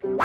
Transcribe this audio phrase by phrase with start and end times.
[0.00, 0.16] Pelé,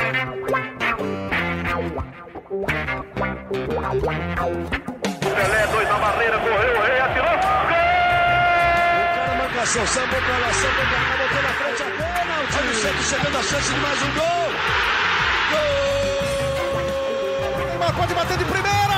[5.67, 7.27] dois na barreira, correu, o rei atirou.
[7.27, 7.35] Gol!
[8.95, 12.57] O cara marcação, sambou pra lá, sambou pra cá, botou na frente a pênalti.
[12.57, 14.49] Olha o Santos chegando a chance de mais um gol.
[15.51, 15.59] Gol!
[17.67, 18.94] Neymar pode bater de primeira.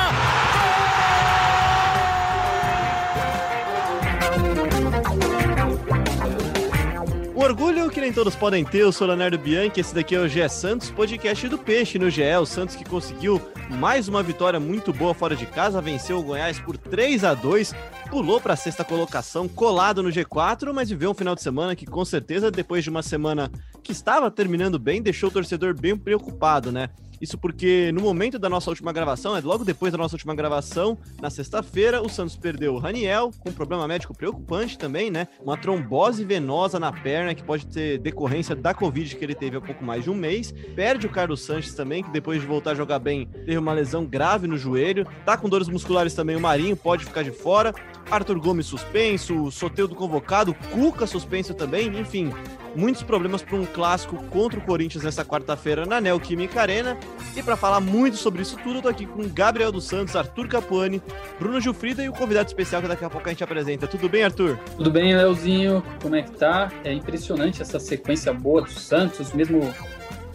[8.08, 11.46] Nem todos podem ter, eu sou Leonardo Bianchi, esse daqui é o GE Santos, podcast
[11.50, 15.46] do Peixe no GE, o Santos que conseguiu mais uma vitória muito boa fora de
[15.46, 17.76] casa, venceu o Goiás por 3 a 2
[18.10, 21.86] pulou para a sexta colocação, colado no G4, mas viveu um final de semana que
[21.86, 23.52] com certeza, depois de uma semana
[23.84, 26.90] que estava terminando bem, deixou o torcedor bem preocupado, né?
[27.20, 30.98] Isso porque no momento da nossa última gravação, é logo depois da nossa última gravação,
[31.22, 35.28] na sexta-feira, o Santos perdeu o Raniel, com um problema médico preocupante também, né?
[35.42, 39.62] Uma trombose venosa na perna, que pode ter decorrência da Covid que ele teve há
[39.62, 40.54] pouco mais de um mês.
[40.76, 44.06] Perde o Carlos Sanches também, que depois de voltar a jogar bem, teve uma lesão
[44.06, 45.08] grave no joelho.
[45.26, 47.74] Tá com dores musculares também o Marinho, pode ficar de fora.
[48.10, 52.32] Arthur Gomes suspenso, Soteudo convocado, Cuca suspenso também, enfim
[52.78, 56.96] muitos problemas para um clássico contra o Corinthians nessa quarta-feira na Neoquímica Arena.
[57.36, 60.48] E para falar muito sobre isso tudo, eu tô aqui com Gabriel dos Santos, Arthur
[60.48, 61.02] Capuani,
[61.40, 63.88] Bruno Gilfrida e o convidado especial que daqui a pouco a gente apresenta.
[63.88, 64.60] Tudo bem, Arthur?
[64.78, 65.84] Tudo bem, Leozinho?
[66.02, 66.72] Como é que tá?
[66.84, 69.74] É impressionante essa sequência boa do Santos, mesmo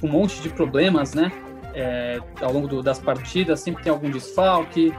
[0.00, 1.30] com um monte de problemas, né?
[1.74, 4.92] É, ao longo do, das partidas, sempre tem algum desfalque.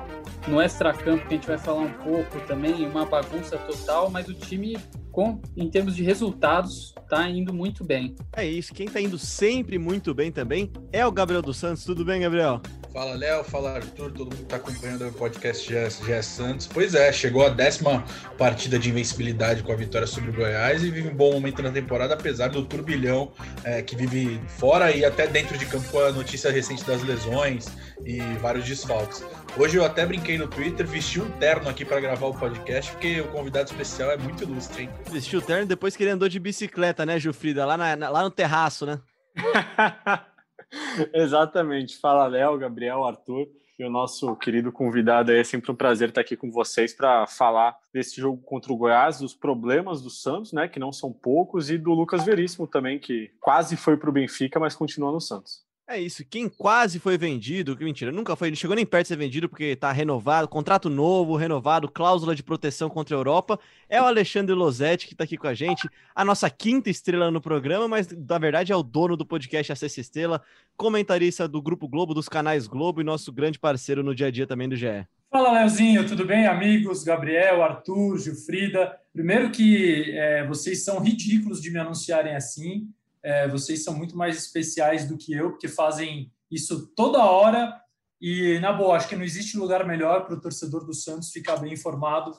[0.48, 4.34] No extra-campo, que a gente vai falar um pouco também, uma bagunça total, mas o
[4.34, 4.78] time
[5.14, 8.16] com, em termos de resultados, tá indo muito bem.
[8.36, 11.86] É isso, quem tá indo sempre muito bem também é o Gabriel dos Santos.
[11.86, 12.60] Tudo bem, Gabriel?
[12.94, 16.68] Fala, Léo, fala, Arthur, todo mundo que tá acompanhando o podcast GS, Santos.
[16.68, 18.04] Pois é, chegou a décima
[18.38, 21.72] partida de invencibilidade com a vitória sobre o Goiás e vive um bom momento na
[21.72, 23.32] temporada, apesar do turbilhão
[23.64, 27.66] é, que vive fora e até dentro de campo com a notícia recente das lesões
[28.06, 29.26] e vários desfalques.
[29.58, 33.22] Hoje eu até brinquei no Twitter, vesti um terno aqui para gravar o podcast, porque
[33.22, 34.90] o convidado especial é muito ilustre, hein?
[35.12, 37.66] Vestiu o terno depois que ele andou de bicicleta, né, Gilfrida?
[37.66, 39.00] Lá, na, lá no terraço, né?
[41.14, 41.98] Exatamente.
[41.98, 43.48] Fala, Léo, Gabriel, Arthur
[43.78, 45.32] e o nosso querido convidado.
[45.32, 49.20] É sempre um prazer estar aqui com vocês para falar desse jogo contra o Goiás,
[49.20, 53.32] dos problemas do Santos, né, que não são poucos, e do Lucas Veríssimo também, que
[53.40, 55.63] quase foi para o Benfica, mas continua no Santos.
[55.86, 59.08] É isso, quem quase foi vendido, que mentira, nunca foi, não chegou nem perto de
[59.10, 64.02] ser vendido porque tá renovado, contrato novo, renovado, cláusula de proteção contra a Europa, é
[64.02, 67.86] o Alexandre Losetti que tá aqui com a gente, a nossa quinta estrela no programa,
[67.86, 70.42] mas na verdade é o dono do podcast A Estrela,
[70.78, 74.48] comentarista do Grupo Globo, dos canais Globo e nosso grande parceiro no dia a dia
[74.48, 75.06] também do GE.
[75.30, 77.04] Fala, Leozinho, tudo bem, amigos?
[77.04, 78.96] Gabriel, Arthur, Gilfrida.
[79.12, 82.88] Primeiro que é, vocês são ridículos de me anunciarem assim,
[83.24, 87.80] é, vocês são muito mais especiais do que eu, porque fazem isso toda hora.
[88.22, 91.58] E, na boa, acho que não existe lugar melhor para o torcedor do Santos ficar
[91.58, 92.32] bem informado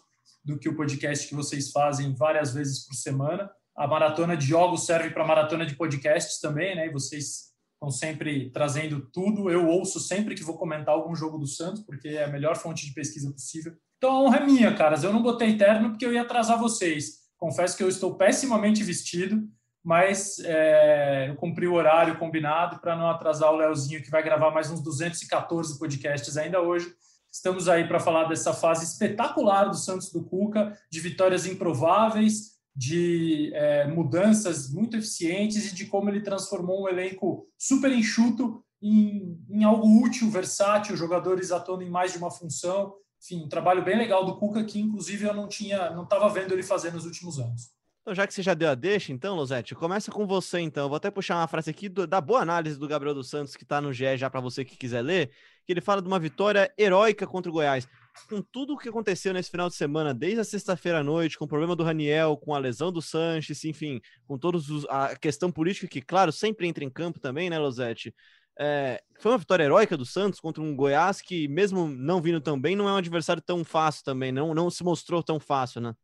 [0.44, 3.50] do que o podcast que vocês fazem várias vezes por semana.
[3.76, 6.86] A maratona de jogos serve para maratona de podcasts também, né?
[6.86, 9.50] E vocês estão sempre trazendo tudo.
[9.50, 12.86] Eu ouço sempre que vou comentar algum jogo do Santos, porque é a melhor fonte
[12.86, 13.74] de pesquisa possível.
[13.96, 15.02] Então a honra é minha, caras.
[15.02, 17.24] Eu não botei terno porque eu ia atrasar vocês.
[17.36, 19.42] Confesso que eu estou pessimamente vestido
[19.84, 24.50] mas é, eu cumpri o horário combinado para não atrasar o Leozinho, que vai gravar
[24.50, 26.90] mais uns 214 podcasts ainda hoje.
[27.30, 33.52] Estamos aí para falar dessa fase espetacular do Santos do Cuca, de vitórias improváveis, de
[33.54, 39.64] é, mudanças muito eficientes e de como ele transformou um elenco super enxuto em, em
[39.64, 42.94] algo útil, versátil, jogadores atuando em mais de uma função.
[43.22, 46.52] Enfim, um trabalho bem legal do Cuca que, inclusive, eu não tinha, não estava vendo
[46.52, 47.74] ele fazer nos últimos anos.
[48.04, 50.84] Então, já que você já deu a deixa, então, Losete, começa com você, então.
[50.84, 53.56] Eu vou até puxar uma frase aqui do, da boa análise do Gabriel dos Santos,
[53.56, 55.30] que está no GE já para você que quiser ler,
[55.64, 57.88] que ele fala de uma vitória heróica contra o Goiás.
[58.28, 61.46] Com tudo o que aconteceu nesse final de semana, desde a sexta-feira à noite, com
[61.46, 65.50] o problema do Raniel, com a lesão do Sanches, enfim, com todos os, a questão
[65.50, 68.14] política que, claro, sempre entra em campo também, né, Losete?
[68.60, 72.60] É, foi uma vitória heróica do Santos contra um Goiás que, mesmo não vindo tão
[72.60, 75.94] bem, não é um adversário tão fácil também, não, não se mostrou tão fácil, né?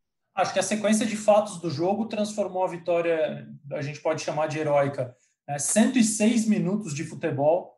[0.40, 4.46] Acho que a sequência de fatos do jogo transformou a vitória, a gente pode chamar
[4.46, 5.14] de heróica.
[5.46, 7.76] É, 106 minutos de futebol,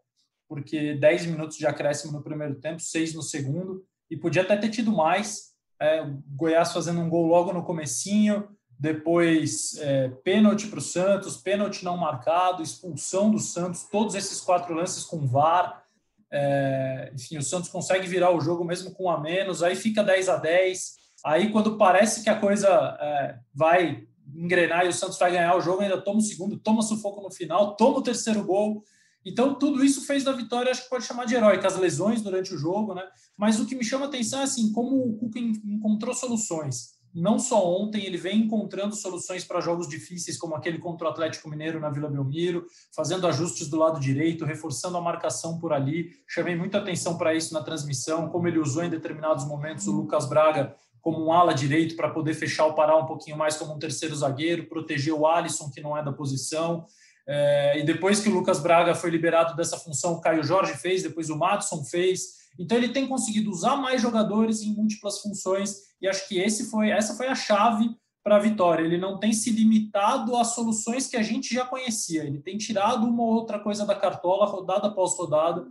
[0.49, 4.69] porque 10 minutos de acréscimo no primeiro tempo, 6 no segundo, e podia até ter
[4.69, 5.53] tido mais.
[5.81, 8.49] É, Goiás fazendo um gol logo no comecinho,
[8.79, 14.73] depois é, pênalti para o Santos, pênalti não marcado, expulsão do Santos, todos esses quatro
[14.73, 15.83] lances com VAR.
[16.31, 20.29] É, enfim, o Santos consegue virar o jogo mesmo com a menos, aí fica 10
[20.29, 22.69] a 10 Aí, quando parece que a coisa
[23.01, 26.83] é, vai engrenar e o Santos vai ganhar o jogo, ainda toma o segundo, toma
[26.83, 28.83] sufoco no final, toma o terceiro gol.
[29.25, 32.53] Então, tudo isso fez da vitória, acho que pode chamar de heróica, as lesões durante
[32.55, 33.05] o jogo, né?
[33.37, 37.01] Mas o que me chama atenção é assim, como o Cuca encontrou soluções.
[37.15, 41.49] Não só ontem, ele vem encontrando soluções para jogos difíceis, como aquele contra o Atlético
[41.49, 42.67] Mineiro na Vila Belmiro,
[42.97, 46.11] fazendo ajustes do lado direito, reforçando a marcação por ali.
[46.27, 50.27] Chamei muita atenção para isso na transmissão, como ele usou em determinados momentos o Lucas
[50.27, 53.79] Braga como um ala direito para poder fechar o Pará um pouquinho mais como um
[53.79, 56.87] terceiro zagueiro, proteger o Alisson, que não é da posição.
[57.27, 61.03] É, e depois que o Lucas Braga foi liberado dessa função, o Caio Jorge fez,
[61.03, 62.41] depois o Matson fez.
[62.59, 66.91] Então ele tem conseguido usar mais jogadores em múltiplas funções e acho que esse foi,
[66.91, 67.91] essa foi a chave
[68.23, 68.85] para a vitória.
[68.85, 72.23] Ele não tem se limitado às soluções que a gente já conhecia.
[72.23, 75.67] Ele tem tirado uma ou outra coisa da cartola, rodada após rodada.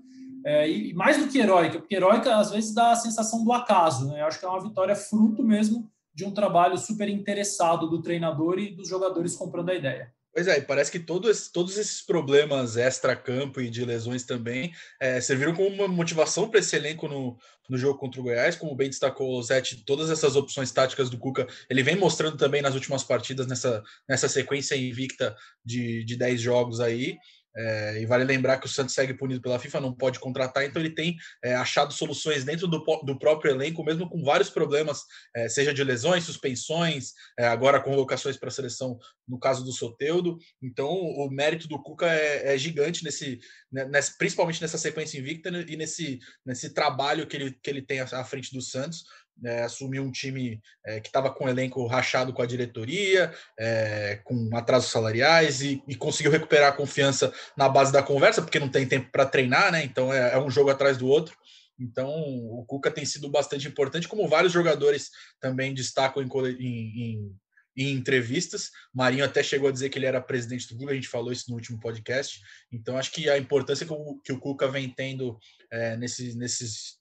[0.45, 4.07] É, e mais do que heróica, porque heróica às vezes dá a sensação do acaso.
[4.07, 4.21] Né?
[4.21, 8.59] Eu acho que é uma vitória fruto mesmo de um trabalho super interessado do treinador
[8.59, 10.13] e dos jogadores comprando a ideia.
[10.33, 15.53] Pois é, parece que todos, todos esses problemas extra-campo e de lesões também é, serviram
[15.53, 17.37] como uma motivação para esse elenco no,
[17.69, 21.17] no jogo contra o Goiás, como bem destacou o Zete, todas essas opções táticas do
[21.17, 25.35] Cuca, ele vem mostrando também nas últimas partidas, nessa, nessa sequência invicta
[25.65, 27.17] de, de 10 jogos aí.
[27.55, 30.81] É, e vale lembrar que o Santos segue punido pela FIFA, não pode contratar, então
[30.81, 35.01] ele tem é, achado soluções dentro do, do, próprio elenco, mesmo com vários problemas,
[35.35, 40.37] é, seja de lesões, suspensões, é, agora convocações para a seleção, no caso do Soteudo.
[40.61, 43.39] Então, o mérito do Cuca é, é gigante, nesse,
[43.71, 47.99] né, nesse, principalmente nessa sequência invicta e nesse, nesse trabalho que ele, que ele tem
[47.99, 49.03] à frente do Santos
[49.43, 54.19] é, assumiu um time é, que estava com o elenco rachado com a diretoria, é,
[54.23, 58.69] com atrasos salariais e, e, conseguiu recuperar a confiança na base da conversa, porque não
[58.69, 59.83] tem tempo para treinar, né?
[59.83, 61.35] Então é, é, um jogo atrás do outro.
[61.79, 65.09] Então o Cuca tem sido bastante importante, como vários jogadores
[65.39, 67.35] também destacam em, em, em,
[67.75, 68.69] em entrevistas.
[68.93, 71.45] Marinho até chegou a dizer que ele era presidente do Cuca, a gente falou isso
[71.49, 72.39] no último podcast.
[72.71, 75.39] Então acho que a importância que o, que o Cuca vem tendo
[75.71, 77.00] é, nesses, nesses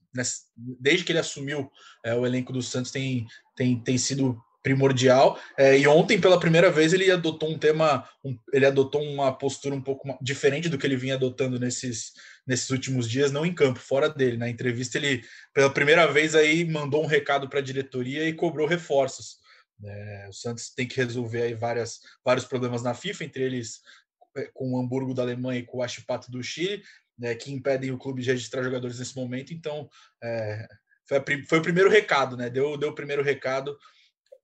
[0.55, 1.71] desde que ele assumiu
[2.05, 3.27] é, o elenco do Santos, tem,
[3.57, 5.39] tem, tem sido primordial.
[5.57, 9.75] É, e ontem, pela primeira vez, ele adotou um tema, um, ele adotou uma postura
[9.75, 12.13] um pouco diferente do que ele vinha adotando nesses,
[12.47, 14.37] nesses últimos dias, não em campo, fora dele.
[14.37, 15.23] Na entrevista, ele,
[15.55, 19.39] pela primeira vez, aí mandou um recado para a diretoria e cobrou reforços.
[19.83, 23.81] É, o Santos tem que resolver aí várias, vários problemas na FIFA, entre eles
[24.37, 26.83] é, com o Hamburgo da Alemanha e com o Achipato do Chile
[27.21, 29.53] né, que impedem o clube de registrar jogadores nesse momento.
[29.53, 29.89] Então,
[30.23, 30.67] é,
[31.07, 32.49] foi, foi, o primeiro recado, né?
[32.49, 33.77] Deu, deu o primeiro recado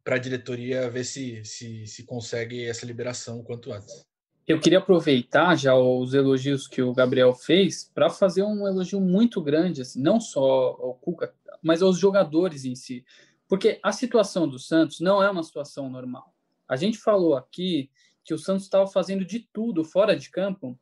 [0.05, 4.07] para a diretoria ver se, se, se consegue essa liberação o quanto antes.
[4.47, 9.43] Eu queria aproveitar já os elogios que o Gabriel fez para fazer um elogio muito
[9.43, 13.05] grande, assim, não só ao Cuca, mas aos jogadores em si.
[13.49, 16.33] Porque a situação do Santos não é uma situação normal.
[16.69, 17.91] A gente falou aqui
[18.25, 20.79] que o Santos estava fazendo de tudo fora de campo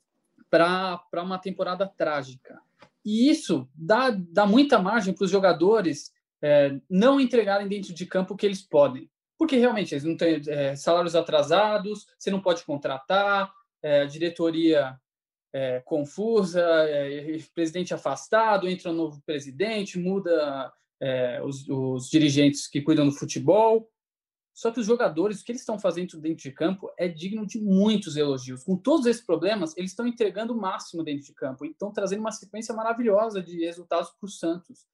[0.59, 2.61] para uma temporada trágica.
[3.05, 8.35] E isso dá, dá muita margem para os jogadores é, não entregarem dentro de campo
[8.35, 9.11] o que eles podem.
[9.37, 13.53] Porque realmente eles não têm é, salários atrasados, você não pode contratar,
[13.83, 14.97] é, diretoria
[15.53, 22.81] é, confusa, é, presidente afastado, entra um novo presidente, muda é, os, os dirigentes que
[22.81, 23.91] cuidam do futebol.
[24.55, 27.61] Só que os jogadores, o que eles estão fazendo dentro de campo é digno de
[27.61, 28.63] muitos elogios.
[28.63, 32.21] Com todos esses problemas, eles estão entregando o máximo dentro de campo e estão trazendo
[32.21, 34.87] uma sequência maravilhosa de resultados para o Santos.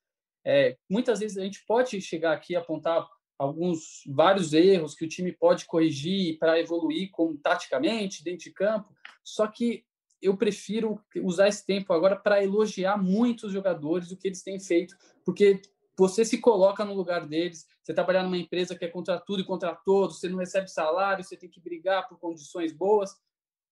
[0.43, 3.07] É, muitas vezes a gente pode chegar aqui e apontar
[3.39, 8.95] alguns vários erros que o time pode corrigir para evoluir como taticamente dentro de campo.
[9.23, 9.85] Só que
[10.23, 14.97] eu prefiro usar esse tempo agora para elogiar muitos jogadores o que eles têm feito,
[15.25, 15.61] porque
[15.97, 17.67] você se coloca no lugar deles.
[17.83, 21.25] Você trabalhar numa empresa que é contra tudo e contra todos, você não recebe salário,
[21.25, 23.11] você tem que brigar por condições boas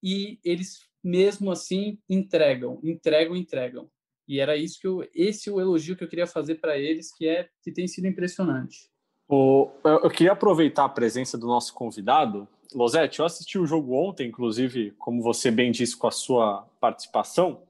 [0.02, 3.90] e eles mesmo assim entregam, entregam, entregam.
[4.26, 7.14] E era isso que eu, esse é o elogio que eu queria fazer para eles,
[7.14, 8.90] que é que tem sido impressionante.
[9.26, 12.48] O, eu queria aproveitar a presença do nosso convidado.
[12.74, 17.62] Losete, eu assisti o jogo ontem, inclusive, como você bem disse, com a sua participação.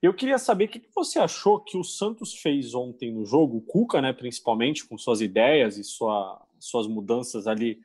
[0.00, 3.60] Eu queria saber o que você achou que o Santos fez ontem no jogo, o
[3.60, 7.80] Cuca, né, principalmente, com suas ideias e sua, suas mudanças ali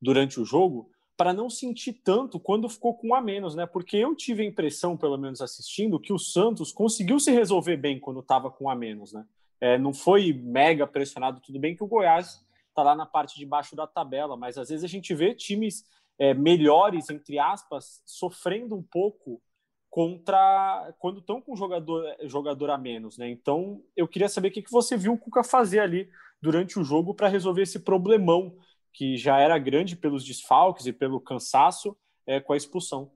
[0.00, 3.66] durante o jogo, para não sentir tanto quando ficou com um a menos, né?
[3.66, 7.98] Porque eu tive a impressão, pelo menos assistindo, que o Santos conseguiu se resolver bem
[7.98, 9.26] quando estava com um a menos, né?
[9.60, 13.46] É, não foi mega pressionado, tudo bem que o Goiás está lá na parte de
[13.46, 15.84] baixo da tabela, mas às vezes a gente vê times
[16.18, 19.40] é, melhores, entre aspas, sofrendo um pouco
[19.96, 23.30] contra quando estão com jogador jogador a menos, né?
[23.30, 26.84] Então eu queria saber o que, que você viu o Cuca fazer ali durante o
[26.84, 28.54] jogo para resolver esse problemão
[28.92, 33.10] que já era grande pelos desfalques e pelo cansaço é, com a expulsão.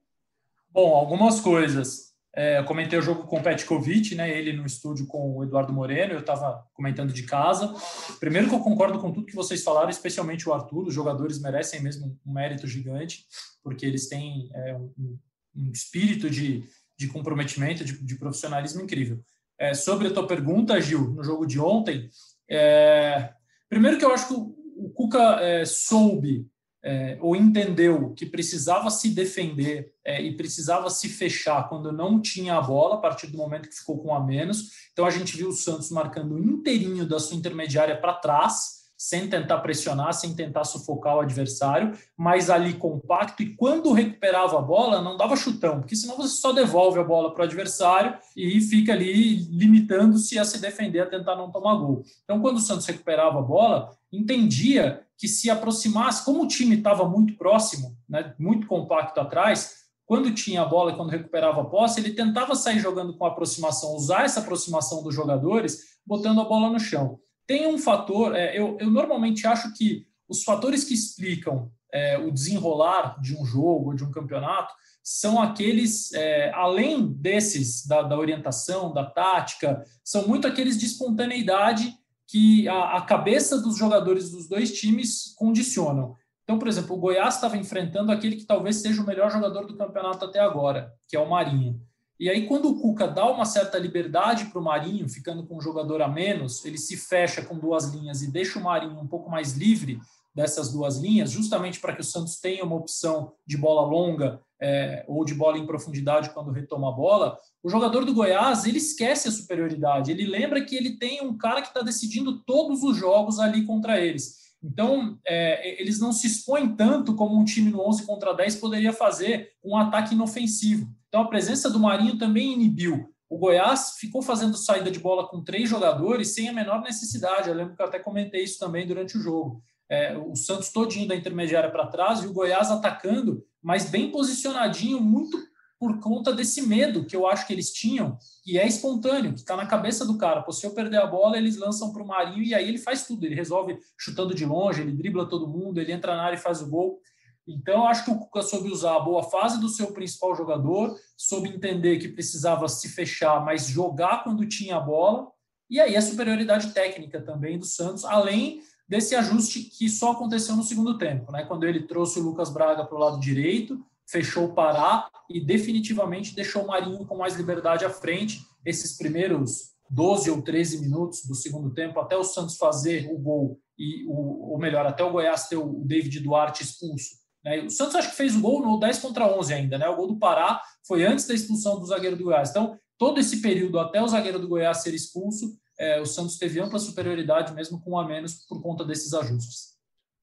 [0.70, 2.14] Bom, algumas coisas.
[2.34, 4.30] É, eu comentei o jogo com o Petkovic, né?
[4.30, 7.74] Ele no estúdio com o Eduardo Moreno, eu estava comentando de casa.
[8.18, 10.86] Primeiro que eu concordo com tudo que vocês falaram, especialmente o Arthur.
[10.86, 13.26] Os jogadores merecem mesmo um mérito gigante,
[13.62, 15.18] porque eles têm é, um,
[15.54, 16.64] um, espírito de,
[16.98, 19.20] de comprometimento, de, de profissionalismo incrível.
[19.58, 22.08] É, sobre a tua pergunta, Gil, no jogo de ontem,
[22.48, 23.32] é,
[23.68, 26.48] primeiro que eu acho que o, o Cuca é, soube
[26.82, 32.56] é, ou entendeu que precisava se defender é, e precisava se fechar quando não tinha
[32.56, 34.88] a bola, a partir do momento que ficou com a menos.
[34.92, 39.60] Então a gente viu o Santos marcando inteirinho da sua intermediária para trás, sem tentar
[39.60, 43.42] pressionar, sem tentar sufocar o adversário, mas ali compacto.
[43.42, 47.32] E quando recuperava a bola, não dava chutão, porque senão você só devolve a bola
[47.32, 52.02] para o adversário e fica ali limitando-se a se defender, a tentar não tomar gol.
[52.24, 57.08] Então, quando o Santos recuperava a bola, entendia que se aproximasse, como o time estava
[57.08, 62.12] muito próximo, né, muito compacto atrás, quando tinha a bola quando recuperava a posse, ele
[62.12, 67.18] tentava sair jogando com aproximação, usar essa aproximação dos jogadores, botando a bola no chão.
[67.50, 72.30] Tem um fator, é, eu, eu, normalmente acho que os fatores que explicam é, o
[72.30, 78.92] desenrolar de um jogo, de um campeonato, são aqueles, é, além desses, da, da, orientação,
[78.92, 81.92] da tática, são muito aqueles de espontaneidade
[82.28, 86.14] que a, a cabeça dos jogadores dos dois times condicionam.
[86.44, 89.76] Então, por exemplo, o Goiás estava enfrentando aquele que talvez seja o melhor jogador do
[89.76, 91.80] campeonato até agora, que é o Marinho.
[92.20, 95.60] E aí, quando o Cuca dá uma certa liberdade para o Marinho, ficando com um
[95.60, 99.30] jogador a menos, ele se fecha com duas linhas e deixa o Marinho um pouco
[99.30, 99.98] mais livre
[100.34, 105.02] dessas duas linhas, justamente para que o Santos tenha uma opção de bola longa é,
[105.08, 107.38] ou de bola em profundidade quando retoma a bola.
[107.62, 111.62] O jogador do Goiás ele esquece a superioridade, ele lembra que ele tem um cara
[111.62, 114.40] que está decidindo todos os jogos ali contra eles.
[114.62, 118.92] Então, é, eles não se expõem tanto como um time no 11 contra 10 poderia
[118.92, 120.86] fazer um ataque inofensivo.
[121.10, 123.12] Então, a presença do Marinho também inibiu.
[123.28, 127.48] O Goiás ficou fazendo saída de bola com três jogadores sem a menor necessidade.
[127.48, 129.60] Eu lembro que eu até comentei isso também durante o jogo.
[129.88, 135.00] É, o Santos todinho da intermediária para trás e o Goiás atacando, mas bem posicionadinho,
[135.00, 135.36] muito
[135.80, 139.56] por conta desse medo que eu acho que eles tinham, que é espontâneo, que está
[139.56, 140.42] na cabeça do cara.
[140.42, 143.04] Pô, se eu perder a bola, eles lançam para o Marinho e aí ele faz
[143.04, 143.24] tudo.
[143.24, 146.62] Ele resolve chutando de longe, ele dribla todo mundo, ele entra na área e faz
[146.62, 147.00] o gol.
[147.46, 151.48] Então, acho que o Cuca soube usar a boa fase do seu principal jogador, soube
[151.48, 155.28] entender que precisava se fechar, mas jogar quando tinha a bola.
[155.68, 160.64] E aí a superioridade técnica também do Santos, além desse ajuste que só aconteceu no
[160.64, 161.44] segundo tempo, né?
[161.44, 166.34] Quando ele trouxe o Lucas Braga para o lado direito, fechou o Pará e definitivamente
[166.34, 168.44] deixou o Marinho com mais liberdade à frente.
[168.66, 173.60] Esses primeiros 12 ou 13 minutos do segundo tempo, até o Santos fazer o gol,
[173.78, 177.62] e o, ou melhor, até o Goiás ter o David Duarte expulso né?
[177.62, 179.88] O Santos acho que fez o gol no 10 contra 11 ainda, né?
[179.88, 182.50] O gol do Pará foi antes da expulsão do zagueiro do Goiás.
[182.50, 186.60] Então, todo esse período até o zagueiro do Goiás ser expulso, é, o Santos teve
[186.60, 189.70] ampla superioridade, mesmo com um a menos, por conta desses ajustes.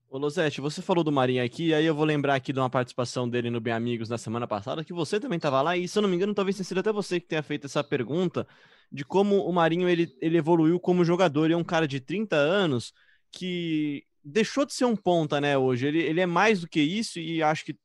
[0.10, 3.28] Ô Losete, você falou do Marinho aqui, aí eu vou lembrar aqui de uma participação
[3.28, 6.02] dele no Bem Amigos na semana passada, que você também estava lá, e se eu
[6.02, 8.48] não me engano, talvez tenha sido até você que tenha feito essa pergunta
[8.90, 11.46] de como o Marinho ele, ele evoluiu como jogador.
[11.46, 12.94] Ele é um cara de 30 anos
[13.32, 15.88] que deixou de ser um ponta, né, hoje.
[15.88, 17.76] Ele, ele é mais do que isso e acho que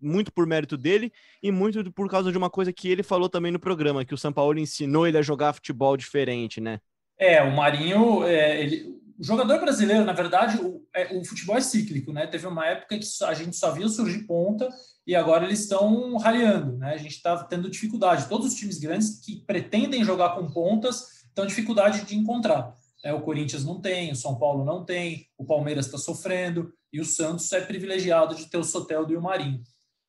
[0.00, 3.52] muito por mérito dele e muito por causa de uma coisa que ele falou também
[3.52, 6.80] no programa, que o São Paulo ensinou ele a jogar futebol diferente, né?
[7.16, 11.60] É, o Marinho, é, ele, o jogador brasileiro, na verdade, o, é, o, futebol é
[11.60, 12.26] cíclico, né?
[12.26, 14.68] Teve uma época que a gente só via surgir ponta
[15.06, 16.94] e agora eles estão raleando, né?
[16.94, 18.28] A gente está tendo dificuldade.
[18.28, 22.76] Todos os times grandes que pretendem jogar com pontas estão dificuldade de encontrar.
[23.02, 27.00] É, o Corinthians não tem, o São Paulo não tem, o Palmeiras está sofrendo e
[27.00, 29.60] o Santos é privilegiado de ter o Soteldo e o Marinho.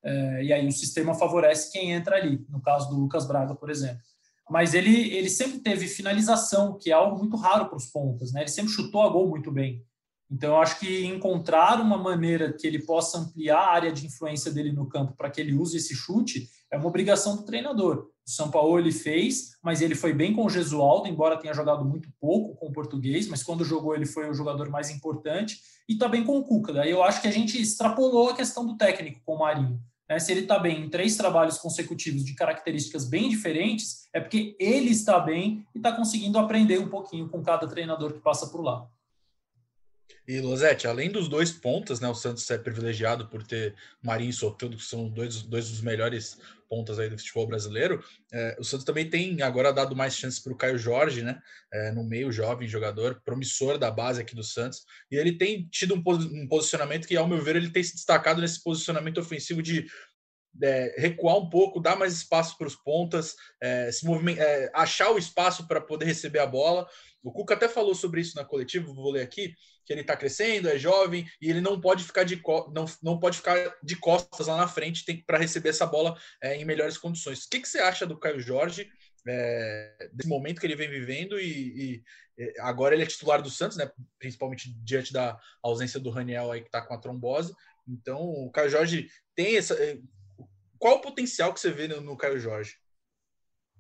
[0.04, 3.70] É, e aí o sistema favorece quem entra ali, no caso do Lucas Braga, por
[3.70, 4.02] exemplo.
[4.50, 8.42] Mas ele, ele sempre teve finalização, que é algo muito raro para os pontas, né?
[8.42, 9.82] Ele sempre chutou a gol muito bem.
[10.30, 14.52] Então, eu acho que encontrar uma maneira que ele possa ampliar a área de influência
[14.52, 18.10] dele no campo para que ele use esse chute é uma obrigação do treinador.
[18.26, 21.84] O São Paulo ele fez, mas ele foi bem com o Gesualdo, embora tenha jogado
[21.84, 25.94] muito pouco com o português, mas quando jogou ele foi o jogador mais importante, e
[25.94, 26.72] está bem com o Cuca.
[26.72, 29.80] Daí eu acho que a gente extrapolou a questão do técnico com o Marinho.
[30.08, 30.20] Né?
[30.20, 34.92] Se ele está bem em três trabalhos consecutivos de características bem diferentes, é porque ele
[34.92, 38.88] está bem e está conseguindo aprender um pouquinho com cada treinador que passa por lá.
[40.26, 44.34] E Losete, além dos dois pontas, né, o Santos é privilegiado por ter Marinho e
[44.34, 46.40] Soteldo, que são dois, dois dos melhores
[46.74, 48.04] pontas aí do futebol brasileiro.
[48.32, 51.40] É, o Santos também tem agora dado mais chances para o Caio Jorge, né,
[51.72, 54.84] é, no meio jovem jogador, promissor da base aqui do Santos.
[55.12, 56.04] E ele tem tido um,
[56.42, 59.86] um posicionamento que, ao meu ver, ele tem se destacado nesse posicionamento ofensivo de
[60.62, 64.06] é, recuar um pouco, dar mais espaço para os pontas, é, se
[64.40, 66.88] é, achar o espaço para poder receber a bola.
[67.22, 69.54] O Cuca até falou sobre isso na coletiva, vou ler aqui,
[69.86, 72.42] que ele está crescendo, é jovem e ele não pode ficar de
[72.74, 76.56] não, não pode ficar de costas lá na frente, tem para receber essa bola é,
[76.56, 77.44] em melhores condições.
[77.44, 78.90] O que, que você acha do Caio Jorge?
[79.26, 82.04] É, desse momento que ele vem vivendo e,
[82.38, 83.90] e, agora ele é titular do Santos, né?
[84.20, 87.54] Principalmente diante da ausência do Raniel aí que está com a trombose.
[87.88, 89.76] Então o Caio Jorge tem essa.
[89.76, 89.98] É,
[90.78, 92.78] qual o potencial que você vê no, no Caio Jorge?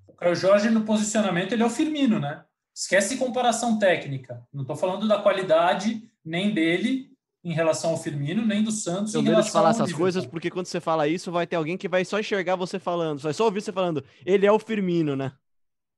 [0.07, 2.45] O Caio Jorge no posicionamento ele é o Firmino, né?
[2.75, 4.45] Esquece comparação técnica.
[4.51, 7.13] Não estou falando da qualidade nem dele
[7.43, 9.13] em relação ao Firmino, nem do Santos.
[9.13, 11.89] Eu medo de falar essas coisas, porque quando você fala isso, vai ter alguém que
[11.89, 14.03] vai só enxergar você falando, vai só ouvir você falando.
[14.25, 15.33] Ele é o Firmino, né?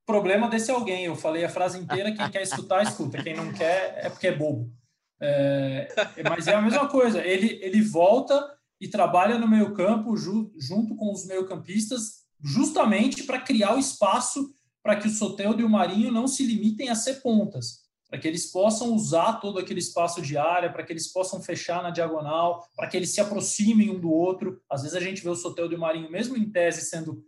[0.04, 1.04] Problema desse alguém.
[1.04, 2.12] Eu falei a frase inteira.
[2.12, 3.22] Quem quer escutar, escuta.
[3.22, 4.72] Quem não quer, é porque é bobo.
[5.20, 5.88] É,
[6.28, 7.24] mas é a mesma coisa.
[7.24, 13.74] Ele, ele volta e trabalha no meio-campo ju, junto com os meio-campistas, justamente para criar
[13.74, 14.54] o espaço
[14.86, 18.28] para que o Soteldo e o Marinho não se limitem a ser pontas, para que
[18.28, 22.64] eles possam usar todo aquele espaço de área, para que eles possam fechar na diagonal,
[22.76, 24.62] para que eles se aproximem um do outro.
[24.70, 27.20] Às vezes a gente vê o Soteldo e o Marinho, mesmo em tese sendo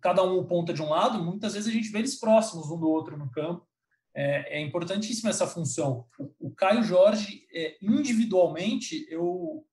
[0.00, 2.88] cada um ponta de um lado, muitas vezes a gente vê eles próximos um do
[2.88, 3.68] outro no campo.
[4.14, 6.06] É, é importantíssima essa função.
[6.18, 9.66] O, o Caio Jorge, é, individualmente, eu,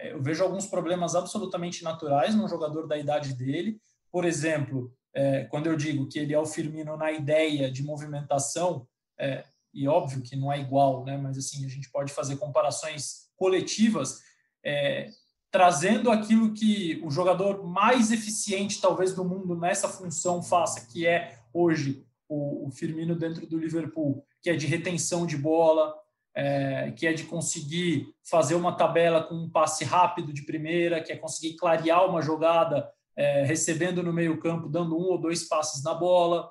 [0.00, 3.80] eu vejo alguns problemas absolutamente naturais num jogador da idade dele.
[4.12, 8.86] Por exemplo, é, quando eu digo que ele é o Firmino na ideia de movimentação,
[9.18, 13.28] é, e óbvio que não é igual, né, mas assim, a gente pode fazer comparações
[13.36, 14.20] coletivas,
[14.64, 15.10] é,
[15.50, 21.38] trazendo aquilo que o jogador mais eficiente, talvez, do mundo nessa função faça, que é
[21.52, 25.94] hoje o, o Firmino dentro do Liverpool, que é de retenção de bola,
[26.34, 31.12] é, que é de conseguir fazer uma tabela com um passe rápido de primeira, que
[31.12, 32.88] é conseguir clarear uma jogada
[33.18, 36.48] é, recebendo no meio-campo, dando um ou dois passes na bola.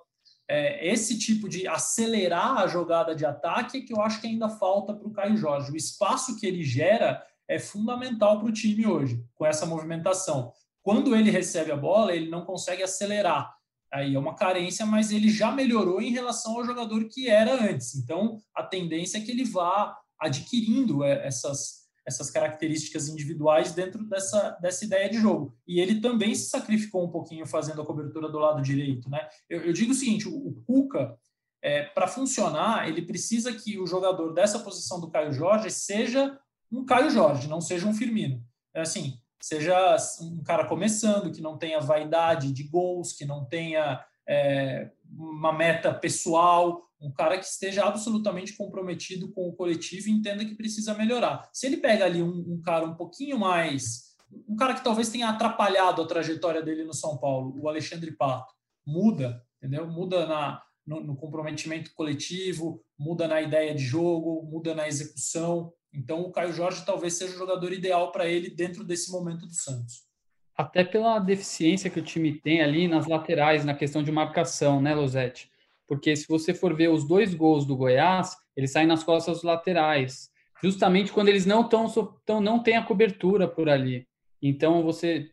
[0.50, 4.50] É, esse tipo de acelerar a jogada de ataque é que eu acho que ainda
[4.50, 5.72] falta para o Caio Jorge.
[5.72, 10.52] O espaço que ele gera é fundamental para o time hoje, com essa movimentação.
[10.84, 13.56] Quando ele recebe a bola, ele não consegue acelerar.
[13.92, 17.96] Aí é uma carência, mas ele já melhorou em relação ao jogador que era antes.
[17.96, 24.52] Então, a tendência é que ele vá adquirindo é, essas, essas características individuais dentro dessa,
[24.62, 25.54] dessa ideia de jogo.
[25.68, 29.10] E ele também se sacrificou um pouquinho fazendo a cobertura do lado direito.
[29.10, 29.28] Né?
[29.50, 31.18] Eu, eu digo o seguinte: o, Cuca,
[31.62, 36.40] é, para funcionar, ele precisa que o jogador dessa posição do Caio Jorge seja
[36.72, 38.42] um Caio Jorge, não seja um Firmino.
[38.74, 44.02] É assim, seja um cara começando, que não tenha vaidade de gols, que não tenha
[44.26, 50.44] é, uma meta pessoal, um cara que esteja absolutamente comprometido com o coletivo e entenda
[50.44, 51.50] que precisa melhorar.
[51.54, 54.16] Se ele pega ali um, um, cara um pouquinho mais,
[54.48, 58.54] um cara que talvez tenha atrapalhado a trajetória dele no São Paulo, o Alexandre Pato,
[58.86, 59.88] muda, entendeu?
[59.88, 65.72] Muda na, no, no comprometimento coletivo, muda na ideia de jogo, muda na execução.
[65.94, 69.54] Então, o Caio Jorge talvez seja o jogador ideal para ele dentro desse momento do
[69.54, 70.08] Santos.
[70.56, 74.96] Até pela deficiência que o time tem ali nas laterais, na questão de marcação, né,
[74.96, 75.52] Losete?
[75.88, 80.30] Porque se você for ver os dois gols do Goiás, eles saem nas costas laterais,
[80.62, 81.88] justamente quando eles não estão
[82.26, 84.08] tão, não tem a cobertura por ali.
[84.42, 85.32] Então você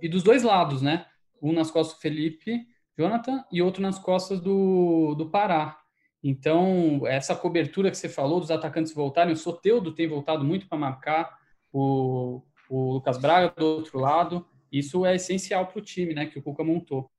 [0.00, 1.06] e dos dois lados, né?
[1.42, 2.66] Um nas costas do Felipe,
[2.98, 5.78] Jonathan e outro nas costas do, do Pará.
[6.22, 10.78] Então, essa cobertura que você falou dos atacantes voltarem, o Soteudo tem voltado muito para
[10.78, 11.38] marcar,
[11.72, 16.38] o, o Lucas Braga do outro lado, isso é essencial para o time, né, que
[16.38, 17.10] o Cuca montou.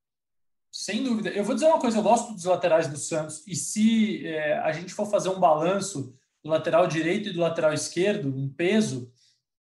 [0.72, 1.30] Sem dúvida.
[1.30, 4.72] Eu vou dizer uma coisa, eu gosto dos laterais do Santos, e se é, a
[4.72, 9.12] gente for fazer um balanço do lateral direito e do lateral esquerdo, um peso,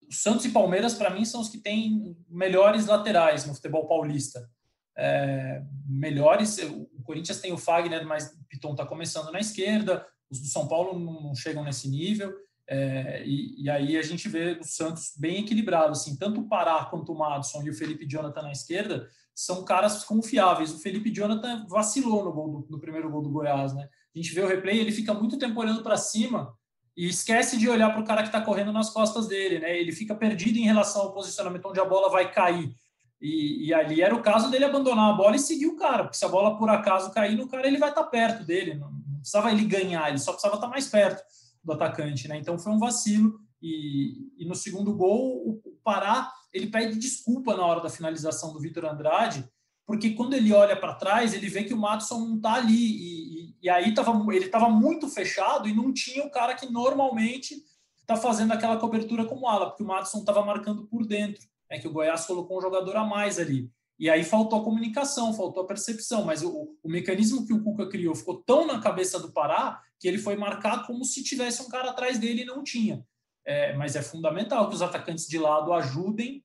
[0.09, 4.49] o Santos e Palmeiras, para mim, são os que têm melhores laterais no futebol paulista.
[4.97, 10.41] É, melhores, o Corinthians tem o Fagner, mas o Piton está começando na esquerda, os
[10.41, 12.33] do São Paulo não chegam nesse nível,
[12.69, 16.85] é, e, e, aí a gente vê o Santos bem equilibrado, assim, tanto o Pará
[16.87, 20.73] quanto o Madison e o Felipe Jonathan na esquerda são caras confiáveis.
[20.73, 23.89] O Felipe Jonathan vacilou no, gol do, no primeiro gol do Goiás, né?
[24.15, 26.55] A gente vê o replay, ele fica muito tempo olhando para cima
[26.97, 29.79] e esquece de olhar para o cara que está correndo nas costas dele, né?
[29.79, 32.75] Ele fica perdido em relação ao posicionamento onde a bola vai cair.
[33.21, 36.17] E, e, ali era o caso dele abandonar a bola e seguir o cara, porque
[36.17, 38.75] se a bola por acaso cair no cara, ele vai estar tá perto dele.
[38.75, 41.23] Não, não precisava ele ganhar, ele só precisava estar tá mais perto
[41.63, 42.37] do atacante, né?
[42.37, 43.39] Então foi um vacilo.
[43.63, 48.53] E, e no segundo gol, o, o Pará ele pede desculpa na hora da finalização
[48.53, 49.49] do Vitor Andrade,
[49.87, 52.73] porque quando ele olha para trás, ele vê que o Matson não está ali.
[52.73, 56.71] E, e, e, aí tava, ele estava muito fechado e não tinha o cara que
[56.71, 57.63] normalmente
[58.01, 61.47] está fazendo aquela cobertura como ala, porque o Matson estava marcando por dentro.
[61.69, 63.71] é que o Goiás colocou um jogador a mais ali.
[63.99, 67.89] E aí faltou a comunicação, faltou a percepção, mas o, o mecanismo que o Cuca
[67.89, 71.69] criou ficou tão na cabeça do Pará que ele foi marcar como se tivesse um
[71.69, 73.07] cara atrás dele e não tinha.
[73.45, 76.45] É, mas é fundamental que os atacantes de lado ajudem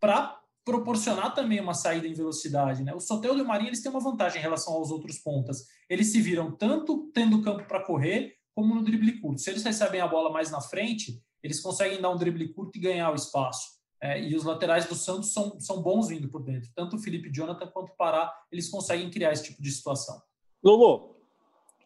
[0.00, 2.82] para proporcionar também uma saída em velocidade.
[2.82, 2.94] Né?
[2.94, 5.66] O Soteldo e o Marinho eles têm uma vantagem em relação aos outros pontas.
[5.88, 9.40] Eles se viram tanto tendo campo para correr, como no drible curto.
[9.40, 12.80] Se eles recebem a bola mais na frente, eles conseguem dar um drible curto e
[12.80, 13.78] ganhar o espaço.
[14.00, 16.70] É, e os laterais do Santos são, são bons vindo por dentro.
[16.74, 20.20] Tanto o Felipe Jonathan quanto o Pará, eles conseguem criar esse tipo de situação.
[20.62, 21.16] Lolo,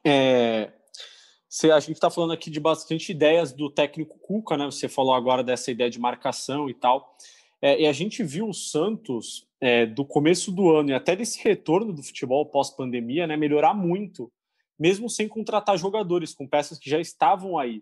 [0.05, 0.73] é,
[1.71, 4.65] a gente está falando aqui de bastante ideias do técnico Cuca, né?
[4.65, 7.15] Você falou agora dessa ideia de marcação e tal.
[7.61, 11.43] É, e a gente viu o Santos é, do começo do ano e até desse
[11.45, 14.33] retorno do futebol pós-pandemia, né, melhorar muito,
[14.77, 17.81] mesmo sem contratar jogadores, com peças que já estavam aí.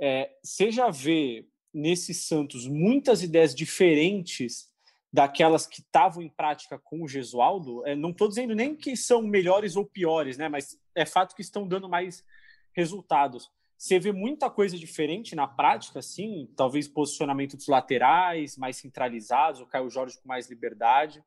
[0.00, 4.70] É, você já vê nesse Santos muitas ideias diferentes
[5.12, 7.86] daquelas que estavam em prática com o Gesualdo.
[7.86, 11.42] É, não estou dizendo nem que são melhores ou piores, né, mas é fato que
[11.42, 12.24] estão dando mais
[12.72, 13.50] resultados.
[13.76, 19.66] Você vê muita coisa diferente na prática, assim, talvez posicionamento dos laterais mais centralizados, o
[19.66, 21.22] Caio Jorge com mais liberdade.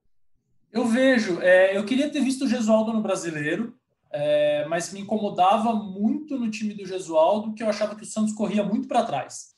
[0.71, 1.41] Eu vejo.
[1.41, 3.77] É, eu queria ter visto o Gesualdo no brasileiro,
[4.09, 8.33] é, mas me incomodava muito no time do Gesualdo que eu achava que o Santos
[8.33, 9.53] corria muito para trás.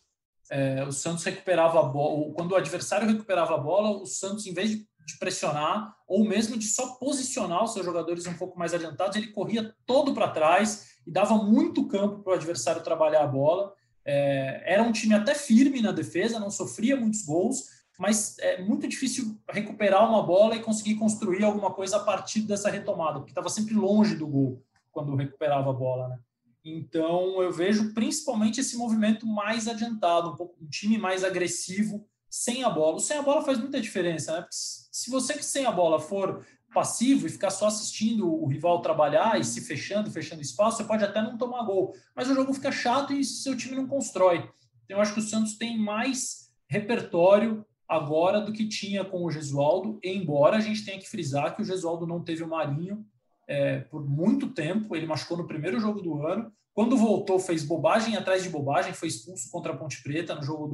[0.49, 4.53] É, o Santos recuperava a bola, quando o adversário recuperava a bola, o Santos, em
[4.53, 4.87] vez de,
[5.19, 9.73] pressionar, ou mesmo de só posicionar os seus jogadores um pouco mais adiantados, ele corria
[9.85, 13.73] todo para trás e dava muito campo para o adversário trabalhar a bola.
[14.03, 17.63] É, era um time até firme na defesa, não sofria muitos gols,
[17.97, 22.69] mas é muito difícil recuperar uma bola e conseguir construir alguma coisa a partir dessa
[22.69, 26.19] retomada, porque estava sempre longe do gol quando recuperava a bola, né?
[26.63, 32.63] Então eu vejo principalmente esse movimento mais adiantado, um, pouco, um time mais agressivo sem
[32.63, 32.97] a bola.
[32.97, 34.41] O sem a bola faz muita diferença, né?
[34.41, 36.45] Porque se você que sem a bola for
[36.77, 41.03] passivo e ficar só assistindo o rival trabalhar e se fechando, fechando espaço, você pode
[41.03, 44.47] até não tomar gol, mas o jogo fica chato e seu time não constrói.
[44.85, 49.31] Então, eu acho que o Santos tem mais repertório agora do que tinha com o
[49.31, 53.03] Gesualdo, embora a gente tenha que frisar que o Gesualdo não teve o Marinho
[53.47, 58.15] é, por muito tempo, ele machucou no primeiro jogo do ano, quando voltou fez bobagem
[58.15, 60.67] atrás de bobagem, foi expulso contra a Ponte Preta no jogo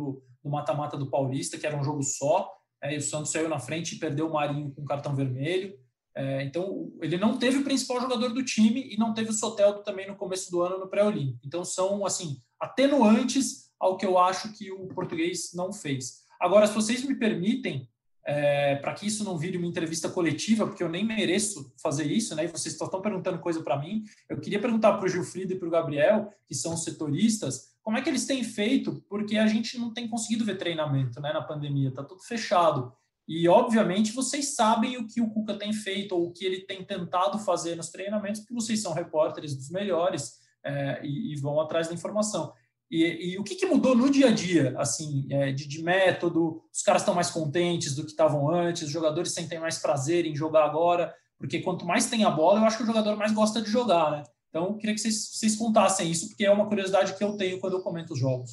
[0.44, 3.48] do mata-mata do, do Paulista, que era um jogo só, é, e o Santos saiu
[3.48, 5.82] na frente e perdeu o Marinho com cartão vermelho.
[6.16, 9.84] É, então, ele não teve o principal jogador do time e não teve o Soteldo
[9.84, 11.40] também no começo do ano no pré-olímpico.
[11.46, 16.24] Então, são, assim, atenuantes ao que eu acho que o português não fez.
[16.40, 17.90] Agora, se vocês me permitem,
[18.26, 22.36] é, para que isso não vire uma entrevista coletiva, porque eu nem mereço fazer isso,
[22.36, 22.46] né?
[22.46, 24.04] E vocês estão perguntando coisa para mim.
[24.30, 28.02] Eu queria perguntar para o Gilfrido e para o Gabriel, que são setoristas, como é
[28.02, 31.90] que eles têm feito, porque a gente não tem conseguido ver treinamento né, na pandemia,
[31.90, 32.94] está tudo fechado.
[33.28, 36.84] E, obviamente, vocês sabem o que o Cuca tem feito ou o que ele tem
[36.84, 41.88] tentado fazer nos treinamentos, porque vocês são repórteres dos melhores é, e, e, vão atrás
[41.88, 42.54] da informação.
[42.92, 46.62] E, e, o que, que, mudou no dia a dia, assim, é, de, de, método?
[46.72, 50.36] Os caras estão mais contentes do que estavam antes, os jogadores sentem mais prazer em
[50.36, 53.62] jogar agora, porque quanto mais tem a bola, eu acho que o jogador mais gosta
[53.62, 54.24] de jogar, né?
[54.50, 57.60] Então, eu queria que vocês, vocês contassem isso, porque é uma curiosidade que eu tenho
[57.60, 58.52] quando eu comento os jogos.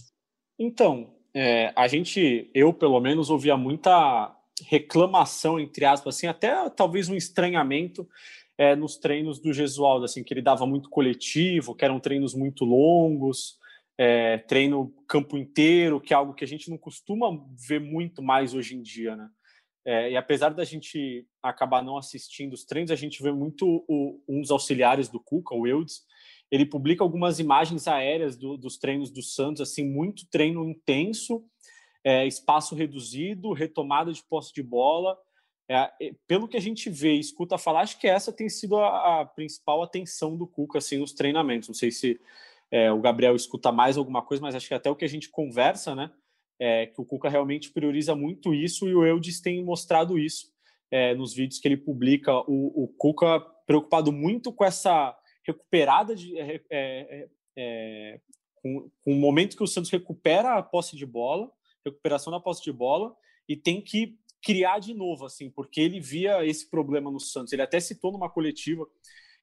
[0.58, 4.34] Então, é, a gente, eu pelo menos, ouvia muita
[4.68, 8.08] reclamação, entre aspas, assim, até talvez um estranhamento
[8.58, 12.64] é, nos treinos do Gesualdo, assim, que ele dava muito coletivo, que eram treinos muito
[12.64, 13.58] longos,
[13.98, 17.28] é, treino campo inteiro, que é algo que a gente não costuma
[17.68, 19.28] ver muito mais hoje em dia, né?
[19.84, 24.22] É, e apesar da gente acabar não assistindo os treinos, a gente vê muito o,
[24.28, 26.02] um dos auxiliares do Cuca, o Wilds,
[26.50, 31.44] ele publica algumas imagens aéreas do, dos treinos do Santos, assim, muito treino intenso,
[32.04, 35.18] é, espaço reduzido, retomada de posse de bola.
[35.68, 35.88] É,
[36.26, 39.24] pelo que a gente vê e escuta falar, acho que essa tem sido a, a
[39.24, 41.68] principal atenção do Cuca assim, nos treinamentos.
[41.68, 42.20] Não sei se
[42.70, 45.28] é, o Gabriel escuta mais alguma coisa, mas acho que até o que a gente
[45.28, 46.10] conversa, né?
[46.58, 50.52] É, que o Cuca realmente prioriza muito isso e o Eudes tem mostrado isso
[50.90, 52.36] é, nos vídeos que ele publica.
[52.50, 56.34] O, o Cuca preocupado muito com essa recuperada de.
[56.36, 58.20] É,
[58.56, 61.50] com, com o momento que o Santos recupera a posse de bola
[61.84, 63.14] recuperação da posse de bola
[63.48, 67.52] e tem que criar de novo, assim, porque ele via esse problema no Santos.
[67.52, 68.86] Ele até citou numa coletiva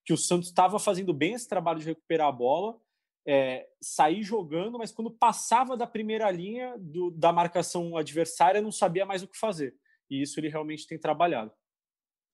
[0.03, 2.79] que o Santos estava fazendo bem esse trabalho de recuperar a bola,
[3.25, 9.05] é, sair jogando, mas quando passava da primeira linha do, da marcação adversária, não sabia
[9.05, 9.75] mais o que fazer.
[10.09, 11.51] E isso ele realmente tem trabalhado.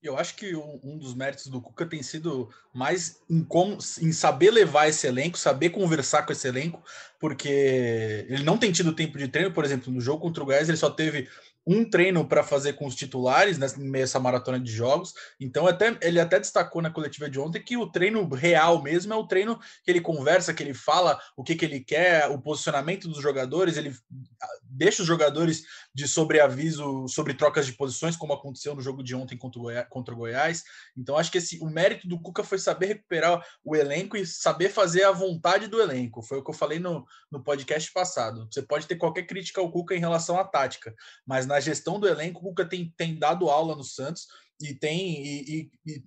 [0.03, 4.51] Eu acho que um dos méritos do Cuca tem sido mais em, como, em saber
[4.51, 6.83] levar esse elenco, saber conversar com esse elenco,
[7.17, 10.67] porque ele não tem tido tempo de treino, por exemplo, no jogo contra o Goiás
[10.67, 11.29] ele só teve
[11.65, 15.13] um treino para fazer com os titulares nessa né, meio essa maratona de jogos.
[15.39, 19.15] Então até ele até destacou na coletiva de ontem que o treino real mesmo é
[19.15, 23.07] o treino que ele conversa, que ele fala o que, que ele quer, o posicionamento
[23.07, 23.95] dos jogadores, ele
[24.41, 29.15] ah, deixa os jogadores de sobreaviso sobre trocas de posições, como aconteceu no jogo de
[29.15, 29.87] ontem contra o Goiás.
[29.89, 30.63] Contra o Goiás.
[30.97, 34.69] Então acho que esse, o mérito do Cuca foi saber recuperar o elenco e saber
[34.69, 36.21] fazer a vontade do elenco.
[36.21, 38.47] Foi o que eu falei no, no podcast passado.
[38.51, 40.93] Você pode ter qualquer crítica ao Cuca em relação à tática,
[41.25, 44.27] mas na gestão do elenco, o Cuca tem, tem dado aula no Santos
[44.59, 46.03] e tem e, e, e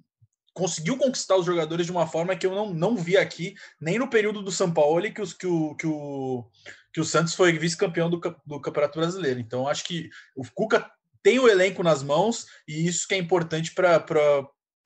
[0.52, 4.10] conseguiu conquistar os jogadores de uma forma que eu não, não vi aqui, nem no
[4.10, 6.44] período do São Paulo, que, os, que, o, que, o,
[6.92, 9.38] que o Santos foi vice-campeão do, do Campeonato Brasileiro.
[9.38, 10.90] Então, acho que o Cuca
[11.22, 14.00] tem o elenco nas mãos e isso que é importante para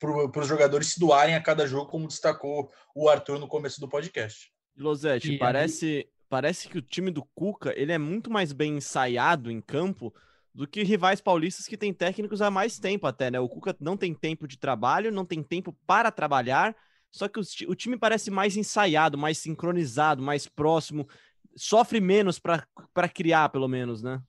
[0.01, 3.87] para os jogadores se doarem a cada jogo, como destacou o Arthur no começo do
[3.87, 4.51] podcast.
[4.75, 9.61] Losete, parece, parece que o time do Cuca ele é muito mais bem ensaiado em
[9.61, 10.11] campo
[10.53, 13.39] do que rivais paulistas que têm técnicos há mais tempo até, né?
[13.39, 16.75] O Cuca não tem tempo de trabalho, não tem tempo para trabalhar,
[17.09, 21.07] só que o, time parece mais ensaiado, mais sincronizado, mais próximo,
[21.55, 24.21] sofre menos para criar, pelo menos, né?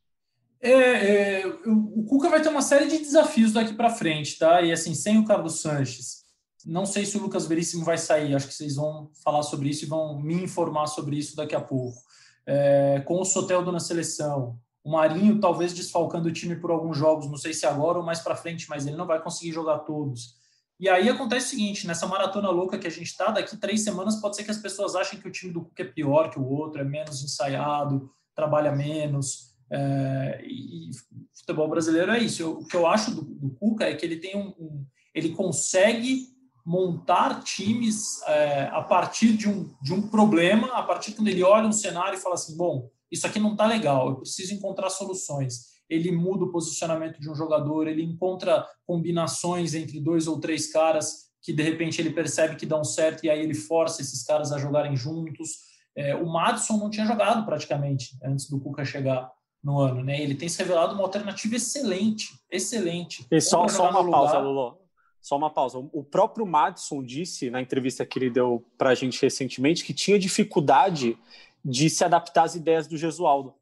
[0.60, 4.62] É, é, o Cuca vai ter uma série de desafios daqui para frente, tá?
[4.62, 6.22] E assim, sem o Carlos Sanches,
[6.64, 9.84] não sei se o Lucas Veríssimo vai sair, acho que vocês vão falar sobre isso
[9.84, 11.98] e vão me informar sobre isso daqui a pouco.
[12.46, 17.28] É, com o Soteldo na seleção, o Marinho talvez desfalcando o time por alguns jogos,
[17.28, 20.34] não sei se agora ou mais para frente, mas ele não vai conseguir jogar todos.
[20.80, 24.16] E aí acontece o seguinte: nessa maratona louca que a gente está, daqui três semanas
[24.16, 26.44] pode ser que as pessoas achem que o time do Cuca é pior que o
[26.44, 29.52] outro, é menos ensaiado, trabalha menos.
[29.70, 30.90] É, e,
[31.32, 32.42] futebol brasileiro é isso.
[32.42, 35.30] Eu, o que eu acho do, do, Cuca é que ele tem um, um ele
[35.30, 36.26] consegue
[36.64, 41.66] montar times é, a partir de um, de um problema, a partir quando ele olha
[41.66, 45.72] um cenário e fala assim, bom, isso aqui não está legal, eu preciso encontrar soluções.
[45.88, 51.30] Ele muda o posicionamento de um jogador, ele encontra combinações entre dois ou três caras
[51.42, 54.58] que de repente ele percebe que dão certo e aí ele força esses caras a
[54.58, 55.58] jogarem juntos.
[55.94, 59.30] É, o Madison não tinha jogado praticamente antes do Cuca chegar
[59.62, 60.20] no ano, né?
[60.20, 63.26] Ele tem se revelado uma alternativa excelente, excelente.
[63.30, 64.78] E só, só uma pausa, Lulu.
[65.20, 65.78] Só uma pausa.
[65.78, 70.18] O próprio Madison disse na entrevista que ele deu para a gente recentemente que tinha
[70.18, 71.16] dificuldade
[71.64, 73.54] de se adaptar às ideias do Gesualdo.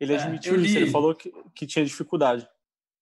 [0.00, 2.48] Ele é, admitiu isso, ele falou que, que tinha dificuldade.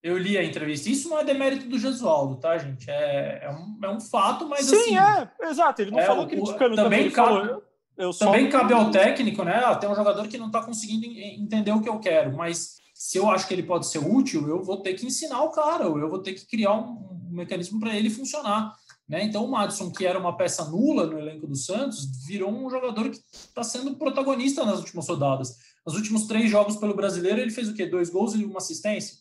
[0.02, 0.88] Eu li a entrevista.
[0.88, 2.90] Isso não é demérito do Gesualdo, tá, gente?
[2.90, 4.98] É, é, um, é um fato, mas Sim, assim...
[4.98, 5.82] é, exato.
[5.82, 7.10] Ele não é, falou criticando também.
[7.10, 7.62] também cabe,
[7.96, 9.62] eu também cabe ao técnico, né?
[9.64, 13.18] Ah, tem um jogador que não está conseguindo entender o que eu quero, mas se
[13.18, 16.08] eu acho que ele pode ser útil, eu vou ter que ensinar o cara, eu
[16.08, 18.74] vou ter que criar um, um mecanismo para ele funcionar.
[19.10, 19.24] Né?
[19.24, 23.10] Então, o Madison, que era uma peça nula no elenco do Santos, virou um jogador
[23.10, 25.56] que está sendo protagonista nas últimas rodadas.
[25.84, 27.86] Nos últimos três jogos pelo brasileiro, ele fez o quê?
[27.86, 29.16] Dois gols e uma assistência.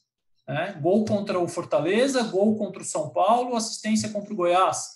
[0.47, 0.79] Né?
[0.79, 4.89] Gol contra o Fortaleza, gol contra o São Paulo, assistência contra o Goiás.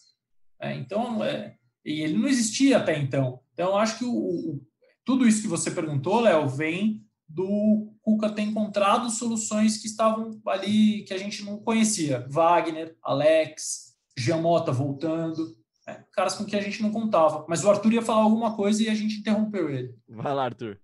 [0.62, 3.40] É, então, é, e ele não existia até então.
[3.54, 4.62] Então, acho que o, o,
[5.04, 11.02] tudo isso que você perguntou, Léo, vem do Cuca ter encontrado soluções que estavam ali,
[11.04, 12.28] que a gente não conhecia.
[12.30, 15.56] Wagner, Alex, Giamota voltando,
[15.88, 16.04] né?
[16.12, 17.46] caras com que a gente não contava.
[17.48, 19.96] Mas o Arthur ia falar alguma coisa e a gente interrompeu ele.
[20.08, 20.80] Vai lá, Arthur.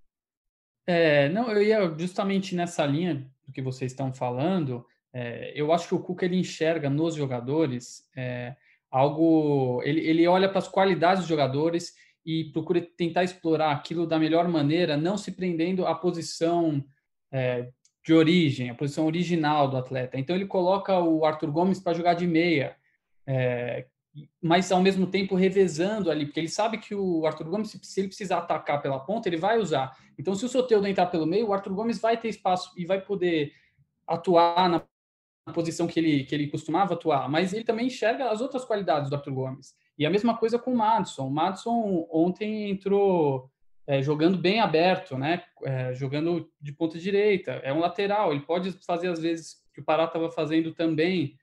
[0.87, 4.85] É, não, eu ia justamente nessa linha do que vocês estão falando.
[5.13, 8.55] É, eu acho que o Cuca ele enxerga nos jogadores é,
[8.89, 9.81] algo.
[9.83, 11.93] Ele, ele olha para as qualidades dos jogadores
[12.25, 16.83] e procura tentar explorar aquilo da melhor maneira, não se prendendo à posição
[17.31, 17.69] é,
[18.03, 20.17] de origem, a posição original do atleta.
[20.17, 22.75] Então ele coloca o Arthur Gomes para jogar de meia,
[23.31, 23.85] é,
[24.41, 28.07] mas ao mesmo tempo revezando ali, porque ele sabe que o Arthur Gomes, se ele
[28.07, 29.95] precisar atacar pela ponta, ele vai usar.
[30.17, 32.99] Então, se o Soteldo entrar pelo meio, o Arthur Gomes vai ter espaço e vai
[32.99, 33.53] poder
[34.07, 34.83] atuar na
[35.53, 39.15] posição que ele, que ele costumava atuar, mas ele também enxerga as outras qualidades do
[39.15, 39.75] Arthur Gomes.
[39.95, 41.27] E a mesma coisa com o Madison.
[41.27, 43.47] O Madison ontem entrou
[43.85, 45.43] é, jogando bem aberto, né?
[45.63, 47.51] É, jogando de ponta direita.
[47.63, 51.35] É um lateral, ele pode fazer às vezes que o Pará estava fazendo também.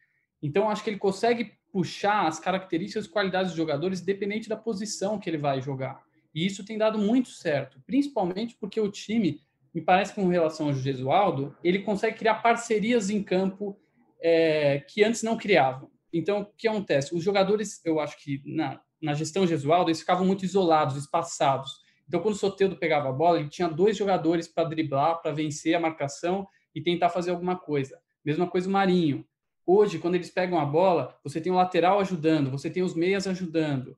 [0.43, 5.19] Então, acho que ele consegue puxar as características e qualidades dos jogadores, independente da posição
[5.19, 6.03] que ele vai jogar.
[6.35, 9.43] E isso tem dado muito certo, principalmente porque o time,
[9.75, 13.79] me parece com relação ao Jesualdo, ele consegue criar parcerias em campo
[14.23, 15.91] é, que antes não criavam.
[16.11, 17.15] Então, o que acontece?
[17.15, 21.83] Os jogadores, eu acho que na, na gestão Gesualdo, eles ficavam muito isolados, espaçados.
[22.09, 25.75] Então, quando o Soteldo pegava a bola, ele tinha dois jogadores para driblar, para vencer
[25.75, 28.01] a marcação e tentar fazer alguma coisa.
[28.25, 29.27] Mesma coisa o Marinho.
[29.67, 33.27] Hoje, quando eles pegam a bola, você tem o lateral ajudando, você tem os meias
[33.27, 33.97] ajudando.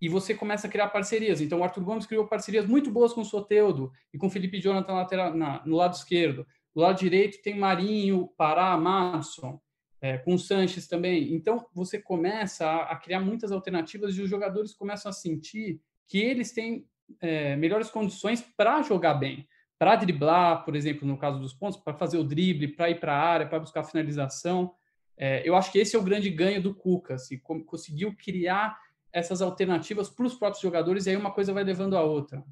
[0.00, 1.40] E você começa a criar parcerias.
[1.40, 4.60] Então, o Arthur Gomes criou parcerias muito boas com o Soteldo e com o Felipe
[4.60, 6.46] Jonathan lateral, na, no lado esquerdo.
[6.72, 9.60] Do lado direito tem Marinho, Pará, Madison,
[10.00, 11.34] é, com o Sanches também.
[11.34, 16.18] Então, você começa a, a, criar muitas alternativas e os jogadores começam a sentir que
[16.18, 16.86] eles têm
[17.20, 21.94] é, melhores condições para jogar bem, para driblar, por exemplo, no caso dos pontos, para
[21.94, 24.72] fazer o drible, para ir para a área, para buscar finalização.
[25.18, 28.78] É, eu acho que esse é o grande ganho do Cuca, se assim, conseguiu criar
[29.12, 32.42] essas alternativas para os próprios jogadores e aí uma coisa vai levando a outra.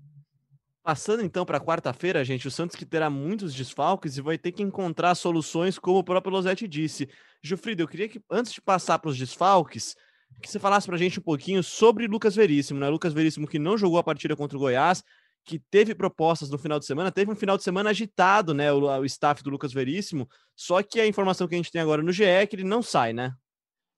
[0.82, 4.62] Passando então para quarta-feira, gente, o Santos que terá muitos desfalques e vai ter que
[4.62, 7.08] encontrar soluções, como o próprio Losetti disse.
[7.42, 9.96] Gilfrido, eu queria que, antes de passar para os desfalques,
[10.40, 12.88] que você falasse para a gente um pouquinho sobre Lucas Veríssimo, né?
[12.88, 15.02] Lucas Veríssimo que não jogou a partida contra o Goiás,
[15.46, 18.72] que teve propostas no final de semana, teve um final de semana agitado, né?
[18.72, 22.02] O, o staff do Lucas Veríssimo, só que a informação que a gente tem agora
[22.02, 23.32] no GE é que ele não sai, né?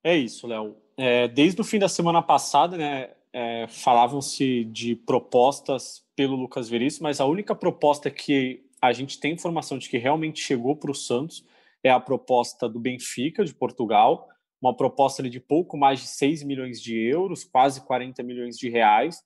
[0.04, 0.76] É isso, Léo.
[0.96, 3.10] É, desde o fim da semana passada, né?
[3.32, 9.34] É, falavam-se de propostas pelo Lucas Veríssimo, mas a única proposta que a gente tem
[9.34, 11.44] informação de que realmente chegou para o Santos
[11.82, 14.28] é a proposta do Benfica, de Portugal,
[14.60, 19.22] uma proposta de pouco mais de 6 milhões de euros, quase 40 milhões de reais.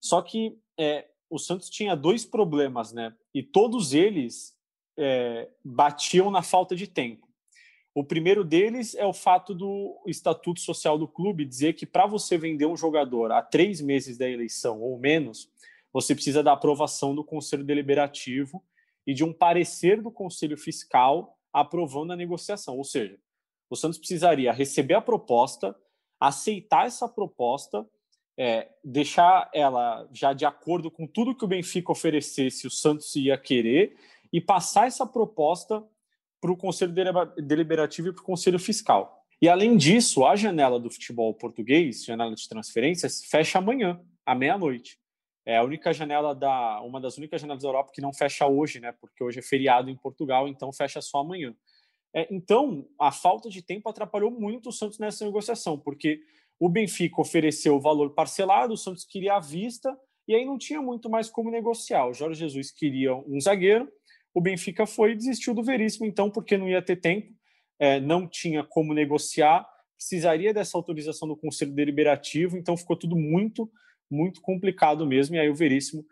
[0.00, 3.14] Só que é, o Santos tinha dois problemas, né?
[3.34, 4.56] E todos eles
[4.96, 7.28] é, batiam na falta de tempo.
[7.94, 12.38] O primeiro deles é o fato do estatuto social do clube dizer que para você
[12.38, 15.50] vender um jogador a três meses da eleição ou menos,
[15.92, 18.62] você precisa da aprovação do Conselho Deliberativo
[19.06, 22.76] e de um parecer do Conselho Fiscal aprovando a negociação.
[22.76, 23.18] Ou seja,
[23.70, 25.74] o Santos precisaria receber a proposta,
[26.20, 27.84] aceitar essa proposta,
[28.38, 33.36] é, deixar ela já de acordo com tudo que o Benfica oferecesse, o Santos ia
[33.36, 33.96] querer,
[34.32, 35.84] e passar essa proposta
[36.40, 36.94] para o Conselho
[37.36, 39.24] Deliberativo e para o Conselho Fiscal.
[39.42, 44.98] E, além disso, a janela do futebol português, janela de transferências, fecha amanhã, à meia-noite.
[45.44, 48.78] É a única janela da, uma das únicas janelas da Europa que não fecha hoje,
[48.78, 48.92] né?
[49.00, 51.54] Porque hoje é feriado em Portugal, então fecha só amanhã.
[52.14, 56.20] É, então, a falta de tempo atrapalhou muito o Santos nessa negociação, porque
[56.58, 60.82] o Benfica ofereceu o valor parcelado, o Santos queria à vista, e aí não tinha
[60.82, 62.06] muito mais como negociar.
[62.06, 63.88] O Jorge Jesus queria um zagueiro,
[64.34, 67.32] o Benfica foi e desistiu do Veríssimo, então, porque não ia ter tempo,
[67.78, 69.66] é, não tinha como negociar,
[69.96, 73.70] precisaria dessa autorização do Conselho Deliberativo, então ficou tudo muito
[74.10, 75.36] muito complicado mesmo.
[75.36, 76.04] E aí o Veríssimo,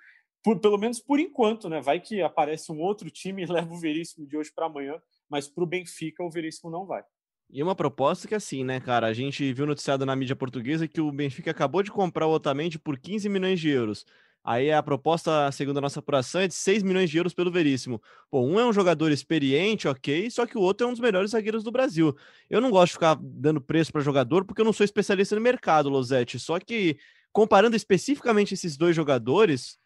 [0.42, 1.80] por, pelo menos por enquanto, né?
[1.80, 5.48] Vai que aparece um outro time e leva o Veríssimo de hoje para amanhã, mas
[5.48, 7.02] para o Benfica o Veríssimo não vai.
[7.48, 11.00] E uma proposta que assim, né, cara, a gente viu noticiado na mídia portuguesa que
[11.00, 14.04] o Benfica acabou de comprar o Otamendi por 15 milhões de euros.
[14.46, 18.00] Aí a proposta, segundo a nossa apuração, é de 6 milhões de euros pelo Veríssimo.
[18.30, 21.32] Pô, um é um jogador experiente, ok, só que o outro é um dos melhores
[21.32, 22.16] zagueiros do Brasil.
[22.48, 25.40] Eu não gosto de ficar dando preço para jogador porque eu não sou especialista no
[25.40, 26.38] mercado, Losetti.
[26.38, 26.96] Só que
[27.32, 29.78] comparando especificamente esses dois jogadores,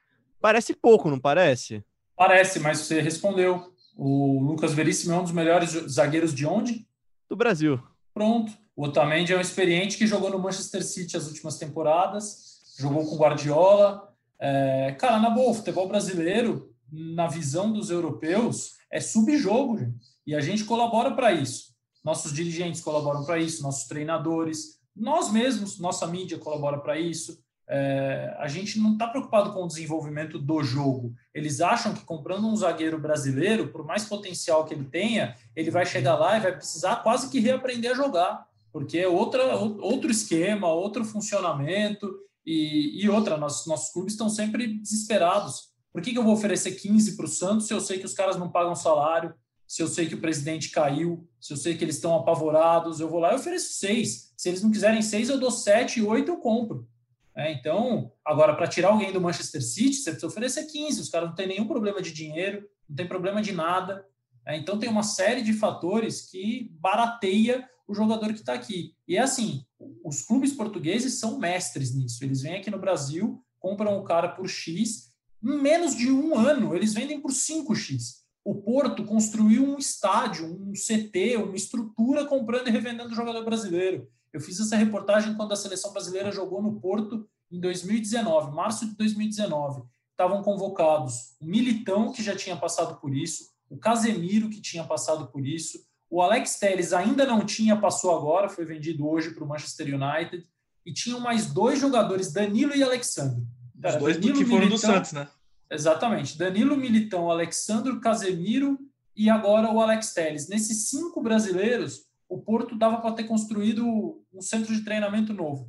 [0.42, 1.82] parece pouco, não parece?
[2.14, 3.72] Parece, mas você respondeu.
[3.96, 6.86] O Lucas Veríssimo é um dos melhores zagueiros de onde?
[7.30, 7.80] Do Brasil.
[8.12, 8.52] Pronto.
[8.74, 13.16] O Otamendi é um experiente que jogou no Manchester City as últimas temporadas, jogou com
[13.16, 14.12] Guardiola.
[14.38, 19.94] É, cara, na boa, o futebol brasileiro, na visão dos europeus, é subjogo, gente.
[20.26, 21.72] E a gente colabora para isso.
[22.02, 27.38] Nossos dirigentes colaboram para isso, nossos treinadores, nós mesmos, nossa mídia colabora para isso.
[27.72, 31.14] É, a gente não está preocupado com o desenvolvimento do jogo.
[31.32, 35.86] Eles acham que comprando um zagueiro brasileiro, por mais potencial que ele tenha, ele vai
[35.86, 40.66] chegar lá e vai precisar quase que reaprender a jogar, porque é outra, outro esquema,
[40.68, 42.12] outro funcionamento
[42.44, 43.36] e, e outra.
[43.36, 45.70] Nossos, nossos clubes estão sempre desesperados.
[45.92, 48.14] Por que, que eu vou oferecer 15 para o Santos se eu sei que os
[48.14, 49.32] caras não pagam salário,
[49.66, 52.98] se eu sei que o presidente caiu, se eu sei que eles estão apavorados?
[52.98, 56.30] Eu vou lá e ofereço seis se eles não quiserem seis, eu dou sete, oito,
[56.30, 56.88] eu compro.
[57.36, 61.00] É, então, agora, para tirar alguém do Manchester City, você precisa oferecer 15.
[61.00, 64.04] Os caras não têm nenhum problema de dinheiro, não tem problema de nada.
[64.46, 68.94] É, então, tem uma série de fatores que barateia o jogador que está aqui.
[69.06, 69.64] E é assim:
[70.04, 72.22] os clubes portugueses são mestres nisso.
[72.24, 75.10] Eles vêm aqui no Brasil, compram o cara por X,
[75.42, 78.20] em menos de um ano, eles vendem por 5x.
[78.44, 84.08] O Porto construiu um estádio, um CT, uma estrutura comprando e revendendo o jogador brasileiro.
[84.32, 88.96] Eu fiz essa reportagem quando a seleção brasileira jogou no Porto em 2019, março de
[88.96, 89.82] 2019.
[90.12, 95.28] Estavam convocados o Militão, que já tinha passado por isso, o Casemiro, que tinha passado
[95.28, 95.78] por isso,
[96.10, 100.44] o Alex Telles ainda não tinha, passou agora, foi vendido hoje para o Manchester United,
[100.84, 103.46] e tinham mais dois jogadores, Danilo e Alexandre.
[103.84, 105.28] Os dois Danilo, que foram Militão, do Santos, né?
[105.70, 106.36] Exatamente.
[106.36, 108.78] Danilo Militão, Alexandre Casemiro
[109.14, 110.48] e agora o Alex Telles.
[110.48, 113.84] Nesses cinco brasileiros, o Porto dava para ter construído
[114.32, 115.68] um centro de treinamento novo.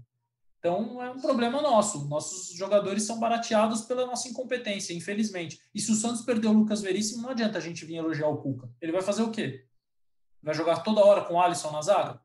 [0.59, 2.07] Então é um problema nosso.
[2.07, 5.59] Nossos jogadores são barateados pela nossa incompetência, infelizmente.
[5.73, 8.37] E se o Santos perder o Lucas Veríssimo, não adianta a gente vir elogiar o
[8.37, 8.69] Cuca.
[8.79, 9.65] Ele vai fazer o quê?
[10.41, 12.21] Vai jogar toda hora com o Alisson na zaga?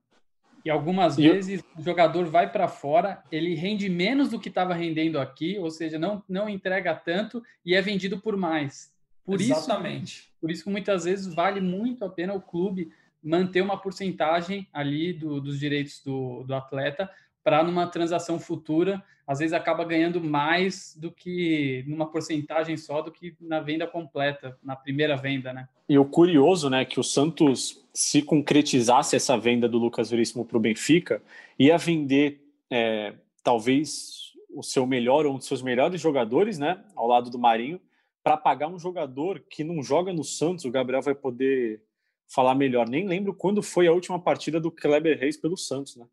[0.63, 1.81] E algumas e vezes eu...
[1.81, 5.99] o jogador vai para fora, ele rende menos do que estava rendendo aqui, ou seja,
[5.99, 8.93] não, não entrega tanto e é vendido por mais.
[9.25, 10.19] Por Exatamente.
[10.19, 12.93] Isso, por isso que muitas vezes vale muito a pena o clube
[13.27, 17.11] manter uma porcentagem ali do, dos direitos do, do atleta
[17.43, 23.11] para numa transação futura, às vezes acaba ganhando mais do que numa porcentagem só do
[23.11, 25.69] que na venda completa, na primeira venda, né?
[25.89, 30.57] E o curioso, né, que o Santos se concretizasse essa venda do Lucas Veríssimo para
[30.57, 31.21] o Benfica,
[31.59, 37.09] ia vender é, talvez o seu melhor ou um dos seus melhores jogadores, né, ao
[37.09, 37.81] lado do Marinho,
[38.23, 40.65] para pagar um jogador que não joga no Santos.
[40.65, 41.81] O Gabriel vai poder
[42.29, 42.89] falar melhor.
[42.89, 46.07] Nem lembro quando foi a última partida do Kleber Reis pelo Santos, né?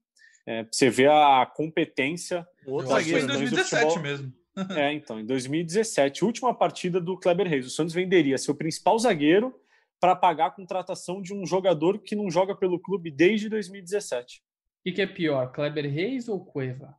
[0.46, 2.46] É, você vê a competência.
[2.66, 4.34] Outro zagueiro, em 2017 mesmo.
[4.78, 7.66] é, então, em 2017, última partida do Kleber Reis.
[7.66, 9.54] O Santos venderia seu principal zagueiro
[10.00, 14.40] para pagar a contratação de um jogador que não joga pelo clube desde 2017.
[14.40, 14.42] O
[14.84, 16.96] que, que, é pior, Kleber Reis ou Cueva?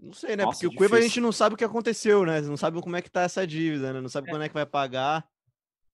[0.00, 0.44] Não sei, né?
[0.44, 0.70] Nossa, Porque difícil.
[0.70, 2.40] o Cueva a gente não sabe o que aconteceu, né?
[2.42, 4.00] Não sabe como é que tá essa dívida, né?
[4.00, 4.30] Não sabe é.
[4.30, 5.26] quando é que vai pagar,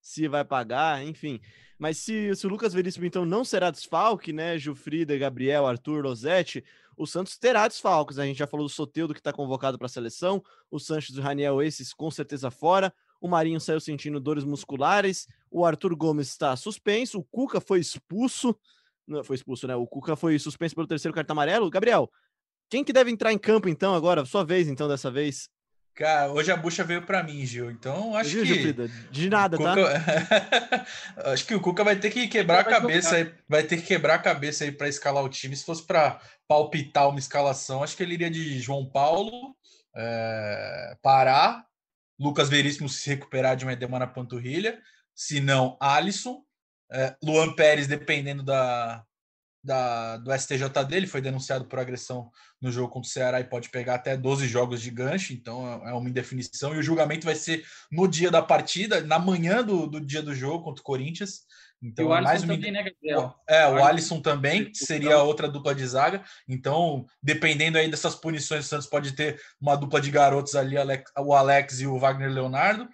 [0.00, 1.40] se vai pagar, enfim.
[1.82, 4.56] Mas se, se o Lucas Veríssimo, então, não será desfalque, né?
[4.56, 6.64] Gilfrida, Gabriel, Arthur, Rosete,
[6.96, 8.20] o Santos terá desfalques.
[8.20, 11.18] A gente já falou do Soteudo, que está convocado para a seleção, o Sanches e
[11.18, 12.94] o Raniel, esses com certeza fora.
[13.20, 18.56] O Marinho saiu sentindo dores musculares, o Arthur Gomes está suspenso, o Cuca foi expulso.
[19.04, 19.74] Não, foi expulso, né?
[19.74, 21.68] O Cuca foi suspenso pelo terceiro cartão amarelo.
[21.68, 22.08] Gabriel,
[22.70, 24.24] quem que deve entrar em campo, então, agora?
[24.24, 25.50] Sua vez, então, dessa vez.
[25.94, 27.70] Cara, hoje a bucha veio para mim, Gil.
[27.70, 28.88] Então acho Gil, que.
[29.10, 29.74] De nada, tá?
[29.74, 30.00] Cuca...
[30.00, 30.86] tá?
[31.32, 34.14] acho que o Cuca vai ter que quebrar a cabeça aí, vai ter que quebrar
[34.14, 35.54] a cabeça aí para escalar o time.
[35.54, 39.54] Se fosse para palpitar uma escalação, acho que ele iria de João Paulo,
[39.94, 40.96] é...
[41.02, 41.64] Pará,
[42.18, 44.80] Lucas Veríssimo se recuperar de uma edema na panturrilha,
[45.14, 46.42] se não, Alisson,
[46.90, 47.14] é...
[47.22, 49.04] Luan Pérez, dependendo da,
[49.62, 53.68] da, do STJ dele, foi denunciado por agressão no jogo contra o Ceará e pode
[53.68, 56.74] pegar até 12 jogos de gancho, então é, é uma indefinição.
[56.74, 60.34] E o julgamento vai ser no dia da partida, na manhã do, do dia do
[60.34, 61.42] jogo contra o Corinthians.
[61.82, 62.54] Então, o é mais uma...
[62.54, 63.34] também, né, Gabriel?
[63.48, 66.22] É, o, o Alisson também, que seria outra dupla de zaga.
[66.48, 70.76] Então, dependendo aí dessas punições, o Santos pode ter uma dupla de garotos ali,
[71.18, 72.88] o Alex e o Wagner Leonardo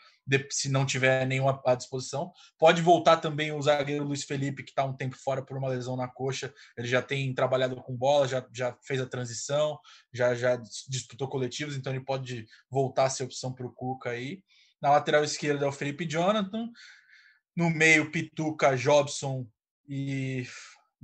[0.51, 2.33] se não tiver nenhuma à disposição.
[2.59, 5.97] Pode voltar também o zagueiro Luiz Felipe, que está um tempo fora por uma lesão
[5.97, 6.53] na coxa.
[6.77, 9.79] Ele já tem trabalhado com bola, já, já fez a transição,
[10.13, 10.57] já, já
[10.89, 14.43] disputou coletivos, então ele pode voltar a ser opção para o Cuca aí.
[14.81, 16.71] Na lateral esquerda é o Felipe Jonathan.
[17.57, 19.47] No meio, Pituca, Jobson
[19.89, 20.47] e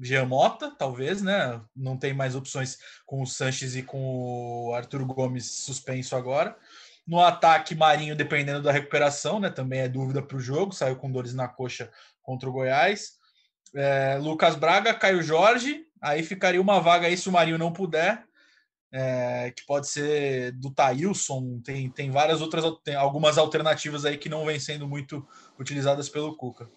[0.00, 1.60] Giamota, talvez, né?
[1.74, 6.56] Não tem mais opções com o Sanches e com o Arthur Gomes suspenso agora.
[7.06, 9.50] No ataque, Marinho, dependendo da recuperação, né?
[9.50, 11.90] Também é dúvida para o jogo, saiu com dores na coxa
[12.22, 13.12] contra o Goiás.
[13.74, 18.24] É, Lucas Braga, Caio Jorge, aí ficaria uma vaga aí se o Marinho não puder,
[18.92, 24.28] é, que pode ser do Taílson, tem, tem várias outras, tem algumas alternativas aí que
[24.28, 25.26] não vêm sendo muito
[25.58, 26.68] utilizadas pelo Cuca.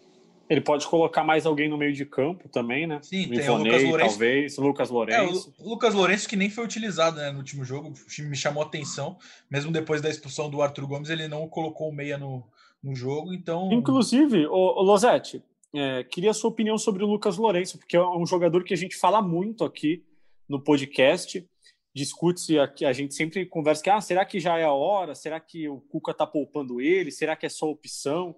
[0.50, 3.00] Ele pode colocar mais alguém no meio de campo também, né?
[3.02, 4.10] Sim, tem o Lucas Lourenço.
[4.10, 5.54] Talvez, Lucas Lourenço.
[5.60, 8.36] É, o Lucas Lourenço que nem foi utilizado né, no último jogo, o time me
[8.36, 9.18] chamou a atenção.
[9.50, 12.44] Mesmo depois da expulsão do Arthur Gomes, ele não colocou o meia no,
[12.82, 13.72] no jogo, então...
[13.74, 15.44] Inclusive, o, o Losetti,
[15.74, 18.78] é, queria a sua opinião sobre o Lucas Lourenço, porque é um jogador que a
[18.78, 20.04] gente fala muito aqui
[20.48, 21.46] no podcast,
[21.94, 25.14] discute-se aqui, a gente sempre conversa que, ah, será que já é a hora?
[25.16, 27.12] Será que o Cuca tá poupando ele?
[27.12, 28.36] Será que é só opção?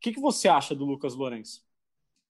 [0.00, 1.62] O que, que você acha do Lucas Lourenço?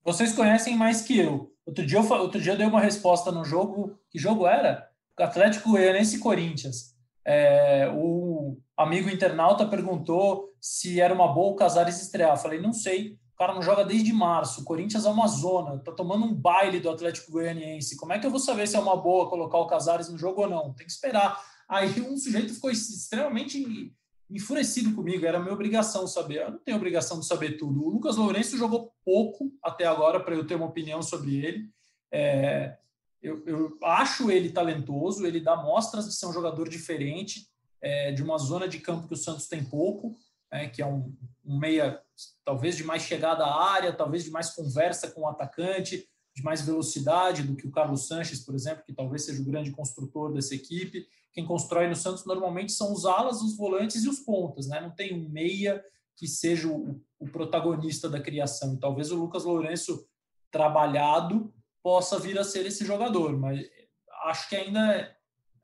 [0.04, 1.54] Vocês conhecem mais que eu.
[1.64, 3.96] Outro dia eu, outro dia eu dei uma resposta no jogo.
[4.10, 4.90] Que jogo era?
[5.16, 6.96] Atlético Goianiense e Corinthians.
[7.24, 12.36] É, o amigo internauta perguntou se era uma boa o Casares estrear.
[12.36, 13.12] Falei, não sei.
[13.34, 14.62] O cara não joga desde março.
[14.62, 15.78] O Corinthians é uma zona.
[15.78, 17.96] Tá tomando um baile do Atlético Goianiense.
[17.96, 20.40] Como é que eu vou saber se é uma boa colocar o Casares no jogo
[20.40, 20.74] ou não?
[20.74, 21.40] Tem que esperar.
[21.68, 23.94] Aí um sujeito ficou extremamente
[24.30, 26.42] enfurecido comigo, era minha obrigação saber.
[26.42, 27.84] Eu não tenho obrigação de saber tudo.
[27.84, 31.68] O Lucas Lourenço jogou pouco até agora para eu ter uma opinião sobre ele.
[32.12, 32.78] É,
[33.20, 37.48] eu, eu, acho ele talentoso, ele dá mostras de ser um jogador diferente,
[37.82, 40.16] é, de uma zona de campo que o Santos tem pouco,
[40.50, 41.14] é, que é um,
[41.44, 42.00] um, meia
[42.44, 46.62] talvez de mais chegada à área, talvez de mais conversa com o atacante, de mais
[46.62, 50.54] velocidade do que o Carlos Sanches, por exemplo, que talvez seja o grande construtor dessa
[50.54, 54.80] equipe quem constrói no Santos normalmente são os alas, os volantes e os pontas, né?
[54.80, 55.82] Não tem um meia
[56.16, 58.74] que seja o, o protagonista da criação.
[58.74, 60.06] E talvez o Lucas Lourenço
[60.50, 61.52] trabalhado
[61.82, 63.60] possa vir a ser esse jogador, mas
[64.24, 65.16] acho que ainda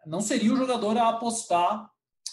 [0.06, 1.90] não seria o jogador a apostar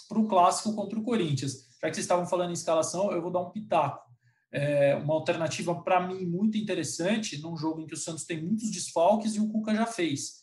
[0.08, 1.68] para o clássico contra o Corinthians.
[1.82, 4.10] Já que vocês estavam falando em escalação, eu vou dar um pitaco.
[4.52, 8.72] É uma alternativa para mim muito interessante num jogo em que o Santos tem muitos
[8.72, 10.43] desfalques e o Cuca já fez,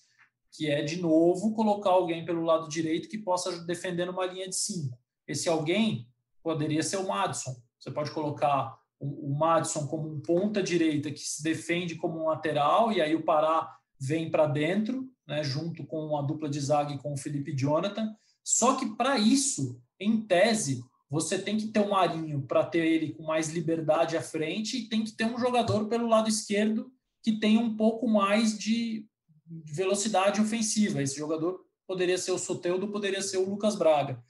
[0.53, 4.57] que é de novo colocar alguém pelo lado direito que possa defender numa linha de
[4.57, 4.99] cinco.
[5.27, 6.09] Esse alguém
[6.43, 7.55] poderia ser o Madison.
[7.79, 12.93] Você pode colocar o Madison como um ponta direita que se defende como um lateral
[12.93, 16.99] e aí o Pará vem para dentro, né, junto com a dupla de zaga e
[16.99, 18.15] com o Felipe Jonathan.
[18.45, 23.13] Só que para isso, em tese, você tem que ter um Marinho para ter ele
[23.13, 26.91] com mais liberdade à frente e tem que ter um jogador pelo lado esquerdo
[27.23, 29.07] que tenha um pouco mais de
[29.51, 31.03] velocidade ofensiva.
[31.03, 34.23] Esse jogador poderia ser o Soteudo, poderia ser o Lucas Braga.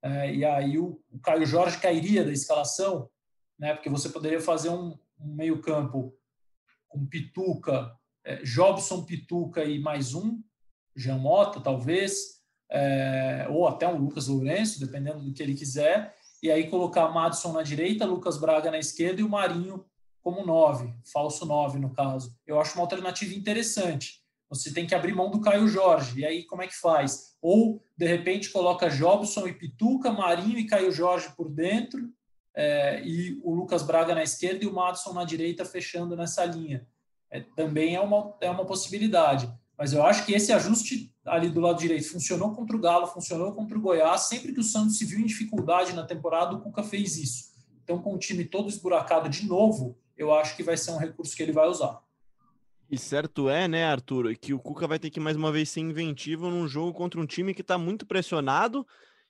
[0.00, 3.10] É, e aí o, o, Caio Jorge cairia da escalação,
[3.58, 6.14] né, porque você poderia fazer um, um meio-campo
[6.88, 7.92] com Pituca,
[8.24, 10.40] é, Jobson, Pituca e mais um,
[10.94, 12.38] Jean Mota, talvez,
[12.70, 17.52] é, ou até um Lucas Lourenço, dependendo do que ele quiser, e aí colocar Madison
[17.52, 19.84] na direita, Lucas Braga na esquerda e o Marinho
[20.22, 22.36] como nove, falso nove no caso.
[22.46, 24.17] Eu acho uma alternativa interessante.
[24.48, 26.20] Você tem que abrir mão do Caio Jorge.
[26.20, 27.36] E aí, como é que faz?
[27.40, 32.10] Ou, de repente, coloca Jobson e Pituca, Marinho e Caio Jorge por dentro,
[32.54, 36.86] é, e o Lucas Braga na esquerda e o Madison na direita fechando nessa linha.
[37.30, 39.52] É, também é uma, é uma possibilidade.
[39.76, 43.52] Mas eu acho que esse ajuste ali do lado direito funcionou contra o Galo, funcionou
[43.52, 44.22] contra o Goiás.
[44.22, 47.52] Sempre que o Santos se viu em dificuldade na temporada, o Cuca fez isso.
[47.84, 51.36] Então, com o time todo esburacado de novo, eu acho que vai ser um recurso
[51.36, 52.00] que ele vai usar.
[52.90, 55.80] E certo é, né, Arthur, que o Cuca vai ter que mais uma vez ser
[55.80, 58.86] inventivo num jogo contra um time que está muito pressionado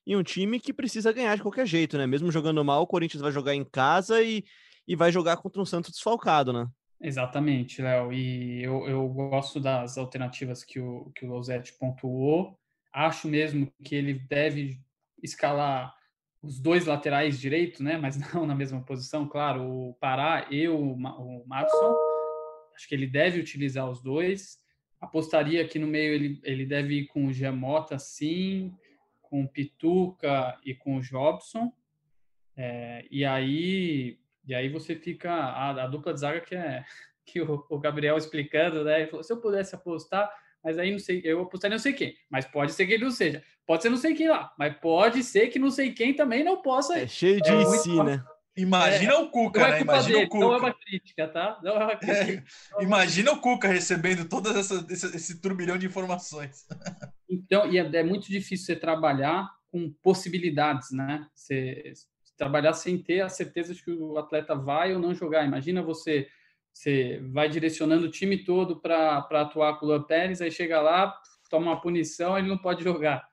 [0.06, 2.06] e um time que precisa ganhar de qualquer jeito, né?
[2.06, 4.44] Mesmo jogando mal, o Corinthians vai jogar em casa e,
[4.86, 6.68] e vai jogar contra um Santos desfalcado, né?
[7.00, 8.12] Exatamente, Léo.
[8.12, 12.56] E eu, eu gosto das alternativas que o, que o Losetti pontuou.
[12.92, 14.80] Acho mesmo que ele deve
[15.20, 15.92] escalar
[16.40, 17.98] os dois laterais direitos, né?
[17.98, 19.62] Mas não na mesma posição, claro.
[19.64, 22.07] O Pará e o, o Madison
[22.78, 24.60] Acho que ele deve utilizar os dois.
[25.00, 28.72] Apostaria que no meio ele, ele deve ir com o Giamota, sim,
[29.20, 31.72] com o Pituca e com o Jobson.
[32.56, 34.16] É, e aí
[34.46, 36.84] e aí você fica a, a, dupla de zaga que é
[37.26, 39.00] que o, o Gabriel explicando, né?
[39.00, 42.16] Ele falou, se eu pudesse apostar, mas aí não sei, eu apostaria não sei quem,
[42.30, 43.42] mas pode ser que ele não seja.
[43.66, 46.62] Pode ser não sei quem lá, mas pode ser que não sei quem também não
[46.62, 46.96] possa.
[46.96, 48.22] É cheio de é si, né?
[48.58, 49.80] Imagina é, o Cuca, é né?
[49.82, 50.44] Imagina dele, o Cuca.
[50.44, 51.60] Não é uma crítica, tá?
[51.62, 52.44] Não é uma crítica.
[52.76, 56.66] É, imagina o Cuca recebendo todo essa, esse, esse, turbilhão de informações.
[57.30, 61.26] Então, e é, é, muito difícil você trabalhar com possibilidades, né?
[61.34, 61.92] Você,
[62.36, 65.44] trabalhar sem ter a certeza de que o atleta vai ou não jogar.
[65.44, 66.28] Imagina você,
[66.72, 71.14] você vai direcionando o time todo para atuar com o Luan Pérez, aí chega lá,
[71.50, 73.28] toma uma punição, ele não pode jogar.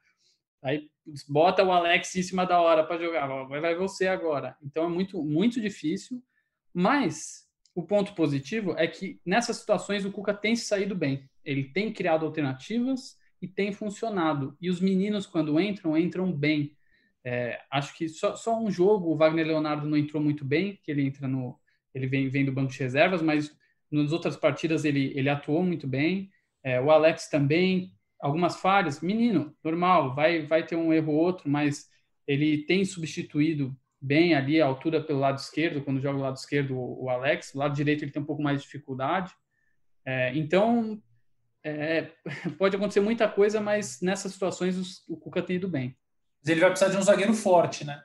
[0.65, 0.89] Aí
[1.29, 4.57] bota o Alex em cima da hora para jogar, vai você agora.
[4.63, 6.23] Então é muito, muito difícil,
[6.73, 11.29] mas o ponto positivo é que nessas situações o Cuca tem saído bem.
[11.43, 14.57] Ele tem criado alternativas e tem funcionado.
[14.59, 16.75] E os meninos, quando entram, entram bem.
[17.23, 20.89] É, acho que só, só um jogo o Wagner Leonardo não entrou muito bem, que
[20.89, 21.59] ele entra no.
[21.93, 23.55] Ele vem, vem do banco de reservas, mas
[23.91, 26.31] nas outras partidas ele, ele atuou muito bem.
[26.63, 27.94] É, o Alex também
[28.25, 31.87] algumas falhas, menino, normal, vai, vai ter um erro ou outro, mas
[32.25, 36.75] ele tem substituído bem ali a altura pelo lado esquerdo, quando joga o lado esquerdo
[36.75, 39.31] o, Alex, o lado direito ele tem um pouco mais de dificuldade.
[40.03, 40.99] É, então,
[41.63, 42.09] é,
[42.57, 45.95] pode acontecer muita coisa, mas nessas situações o Cuca tem ido bem.
[46.47, 48.01] Ele vai precisar de um zagueiro forte, né?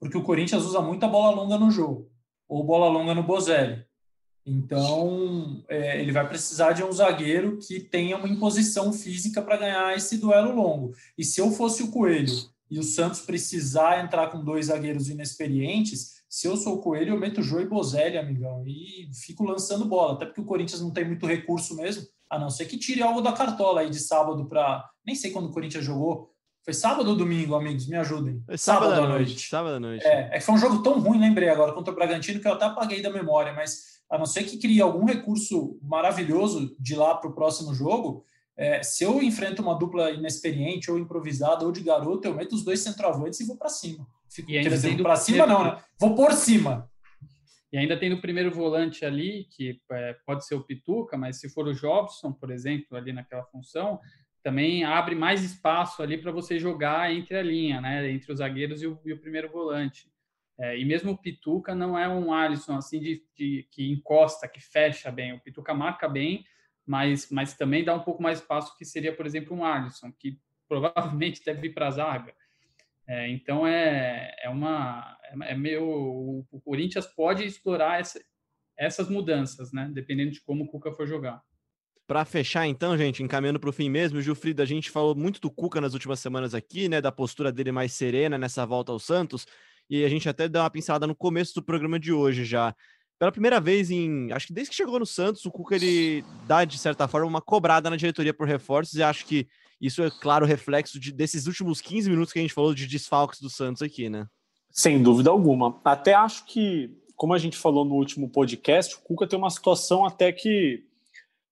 [0.00, 2.10] Porque o Corinthians usa muita bola longa no jogo,
[2.48, 3.86] ou bola longa no Bozelli.
[4.50, 9.96] Então, é, ele vai precisar de um zagueiro que tenha uma imposição física para ganhar
[9.96, 10.92] esse duelo longo.
[11.16, 12.34] E se eu fosse o Coelho
[12.68, 17.20] e o Santos precisar entrar com dois zagueiros inexperientes, se eu sou o Coelho, eu
[17.20, 20.14] meto Jô e Bozelli, amigão, e fico lançando bola.
[20.14, 23.20] Até porque o Corinthians não tem muito recurso mesmo, a não ser que tire algo
[23.20, 24.84] da cartola aí de sábado para.
[25.06, 26.28] Nem sei quando o Corinthians jogou.
[26.64, 27.86] Foi sábado ou domingo, amigos?
[27.88, 28.42] Me ajudem.
[28.44, 29.28] Foi sábado, sábado à noite.
[29.28, 29.48] noite.
[29.48, 30.04] Sábado à noite.
[30.04, 32.52] É, é que foi um jogo tão ruim, lembrei agora, contra o Bragantino, que eu
[32.52, 37.14] até apaguei da memória, mas a não ser que crie algum recurso maravilhoso de lá
[37.14, 38.24] para o próximo jogo,
[38.56, 42.64] é, se eu enfrento uma dupla inexperiente ou improvisada ou de garoto, eu meto os
[42.64, 44.06] dois centroavantes e vou para cima.
[44.28, 45.82] Fico, e quer dizer, para cima não, né?
[45.98, 46.90] Vou por cima.
[47.72, 51.48] E ainda tem o primeiro volante ali, que é, pode ser o Pituca, mas se
[51.48, 54.00] for o Jobson, por exemplo, ali naquela função,
[54.42, 58.10] também abre mais espaço ali para você jogar entre a linha, né?
[58.10, 60.10] Entre os zagueiros e o, e o primeiro volante.
[60.60, 64.60] É, e mesmo o Pituca não é um Alisson assim de, de, que encosta, que
[64.60, 65.32] fecha bem.
[65.32, 66.44] O Pituca marca bem,
[66.86, 70.38] mas, mas também dá um pouco mais espaço que seria, por exemplo, um Alisson, que
[70.68, 72.34] provavelmente deve vir para a zaga.
[73.08, 78.20] É, então é, é uma é meio o Corinthians pode explorar essa,
[78.78, 79.90] essas mudanças, né?
[79.92, 81.42] Dependendo de como o Cuca for jogar.
[82.06, 85.50] Para fechar, então, gente, encaminhando para o fim mesmo, Gilfrida, a gente falou muito do
[85.50, 87.00] Cuca nas últimas semanas aqui, né?
[87.00, 89.46] Da postura dele mais serena nessa volta ao Santos,
[89.90, 92.74] e a gente até deu uma pincelada no começo do programa de hoje já.
[93.18, 94.32] Pela primeira vez em.
[94.32, 97.42] Acho que desde que chegou no Santos, o Cuca ele dá, de certa forma, uma
[97.42, 99.46] cobrada na diretoria por reforços, e acho que
[99.80, 103.40] isso é, claro, reflexo de, desses últimos 15 minutos que a gente falou de desfalques
[103.40, 104.26] do Santos aqui, né?
[104.70, 105.80] Sem dúvida alguma.
[105.84, 110.04] Até acho que, como a gente falou no último podcast, o Cuca tem uma situação
[110.04, 110.84] até que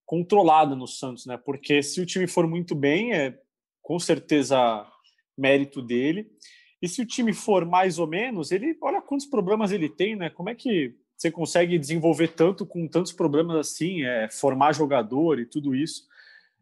[0.05, 1.37] controlada no Santos, né?
[1.37, 3.37] Porque se o time for muito bem, é
[3.81, 4.87] com certeza
[5.37, 6.31] mérito dele.
[6.81, 10.29] E se o time for mais ou menos, ele olha quantos problemas ele tem, né?
[10.29, 15.45] Como é que você consegue desenvolver tanto com tantos problemas assim, é, formar jogador e
[15.45, 16.07] tudo isso.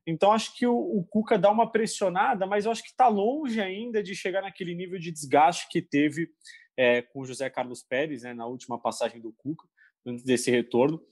[0.06, 3.62] Então acho que o, o Cuca dá uma pressionada, mas eu acho que está longe
[3.62, 6.30] ainda de chegar naquele nível de desgaste que teve
[6.76, 9.68] é, com o José Carlos Pérez né, na última passagem do Cuca,
[10.06, 11.04] antes desse retorno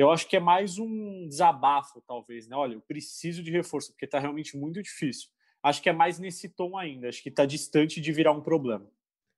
[0.00, 2.56] eu acho que é mais um desabafo, talvez, né?
[2.56, 5.28] Olha, eu preciso de reforço, porque está realmente muito difícil.
[5.62, 8.86] Acho que é mais nesse tom ainda, acho que está distante de virar um problema.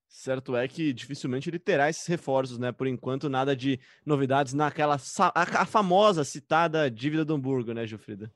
[0.09, 2.71] Certo é que dificilmente ele terá esses reforços, né?
[2.71, 8.31] Por enquanto, nada de novidades naquela a, a famosa citada dívida do Hamburgo, né, Gilfrida?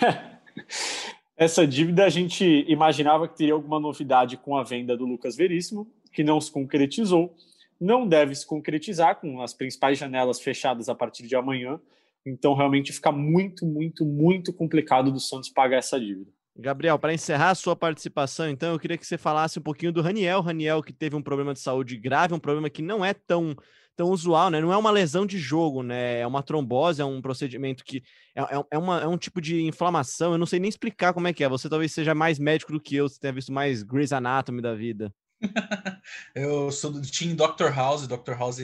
[1.36, 5.90] Essa dívida a gente imaginava que teria alguma novidade com a venda do Lucas Veríssimo,
[6.12, 7.34] que não se concretizou
[7.80, 11.80] não deve se concretizar com as principais janelas fechadas a partir de amanhã.
[12.24, 16.30] Então, realmente fica muito, muito, muito complicado do Santos pagar essa dívida.
[16.56, 20.00] Gabriel, para encerrar a sua participação, então, eu queria que você falasse um pouquinho do
[20.00, 20.40] Raniel.
[20.40, 23.56] Raniel, que teve um problema de saúde grave, um problema que não é tão,
[23.96, 24.60] tão usual, né?
[24.60, 26.20] Não é uma lesão de jogo, né?
[26.20, 28.04] É uma trombose, é um procedimento que
[28.36, 30.32] é, é, é, uma, é um tipo de inflamação.
[30.32, 31.48] Eu não sei nem explicar como é que é.
[31.48, 34.74] Você talvez seja mais médico do que eu, você tenha visto mais Grey's Anatomy da
[34.74, 35.12] vida.
[36.34, 37.70] eu sou do time Dr.
[37.74, 38.06] House.
[38.06, 38.32] Dr.
[38.32, 38.58] House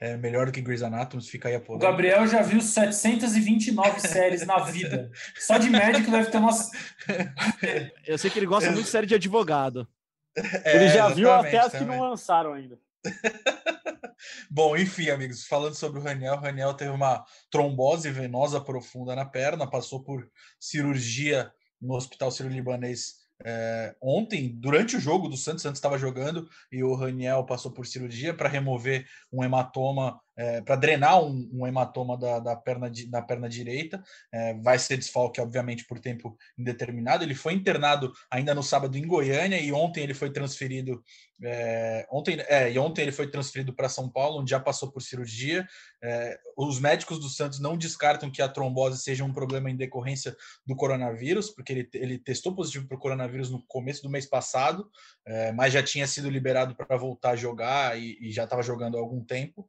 [0.00, 1.88] é melhor do que Grey's Anatomy, fica aí a polêmica.
[1.88, 5.10] O Gabriel já viu 729 séries na vida.
[5.38, 6.70] Só de médico deve ter umas.
[8.06, 9.86] Eu sei que ele gosta muito de série de advogado.
[10.36, 12.78] É, ele já viu até as que não lançaram ainda.
[14.50, 19.24] Bom, enfim, amigos, falando sobre o Raniel, o Raniel teve uma trombose venosa profunda na
[19.24, 20.28] perna, passou por
[20.58, 26.82] cirurgia no Hospital Sírio-Libanês é, ontem, durante o jogo do Santos, Santos estava jogando e
[26.82, 32.18] o Raniel passou por cirurgia para remover um hematoma é, para drenar um, um hematoma
[32.18, 34.02] da, da, perna, da perna direita.
[34.32, 37.24] É, vai ser desfalque, obviamente, por tempo indeterminado.
[37.24, 41.02] Ele foi internado ainda no sábado em Goiânia e ontem ele foi transferido.
[41.42, 45.02] É, ontem, é, e ontem ele foi transferido para São Paulo, onde já passou por
[45.02, 45.66] cirurgia.
[46.02, 50.36] É, os médicos do Santos não descartam que a trombose seja um problema em decorrência
[50.66, 54.88] do coronavírus, porque ele, ele testou positivo para o coronavírus no começo do mês passado,
[55.26, 58.96] é, mas já tinha sido liberado para voltar a jogar e, e já estava jogando
[58.96, 59.68] há algum tempo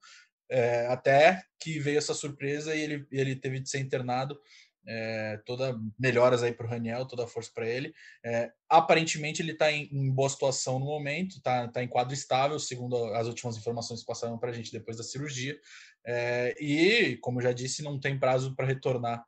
[0.50, 4.40] é, até que veio essa surpresa e ele, ele teve de ser internado.
[4.88, 7.92] É, toda melhoras aí para o Raniel, toda força para ele.
[8.24, 12.60] É, aparentemente ele está em, em, boa situação no momento, está tá em quadro estável,
[12.60, 15.60] segundo as últimas informações que passaram para a gente depois da cirurgia.
[16.06, 19.26] É, e, como já disse, não tem prazo para retornar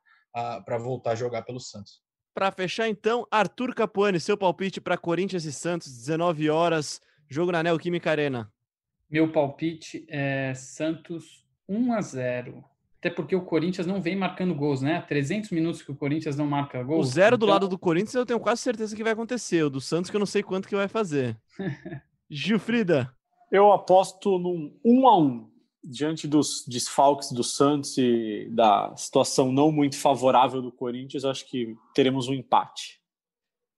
[0.65, 2.01] para voltar a jogar pelo Santos.
[2.33, 7.63] Para fechar, então, Arthur Capuani, seu palpite para Corinthians e Santos, 19 horas, jogo na
[7.63, 8.51] Neoquímica Arena.
[9.09, 12.63] Meu palpite é Santos 1 a 0.
[12.99, 15.01] Até porque o Corinthians não vem marcando gols, né?
[15.07, 17.07] 300 minutos que o Corinthians não marca gols.
[17.07, 17.47] O zero então...
[17.47, 19.63] do lado do Corinthians eu tenho quase certeza que vai acontecer.
[19.63, 21.37] O do Santos que eu não sei quanto que vai fazer.
[22.29, 23.13] Gilfrida.
[23.51, 25.49] Eu aposto num 1 a 1
[25.83, 31.75] diante dos desfalques do Santos e da situação não muito favorável do Corinthians, acho que
[31.93, 32.99] teremos um empate.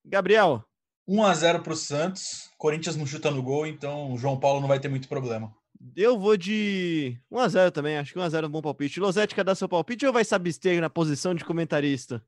[0.04, 0.64] Gabriel.
[1.10, 2.52] 1 a 0 para o Santos.
[2.56, 5.52] Corinthians não chuta no gol, então o João Paulo não vai ter muito problema.
[5.96, 8.62] Eu vou de 1 a 0 também, acho que 1 a 0 é um bom
[8.62, 9.00] palpite.
[9.00, 12.24] Losete, quer dar seu palpite ou vai se abster na posição de comentarista?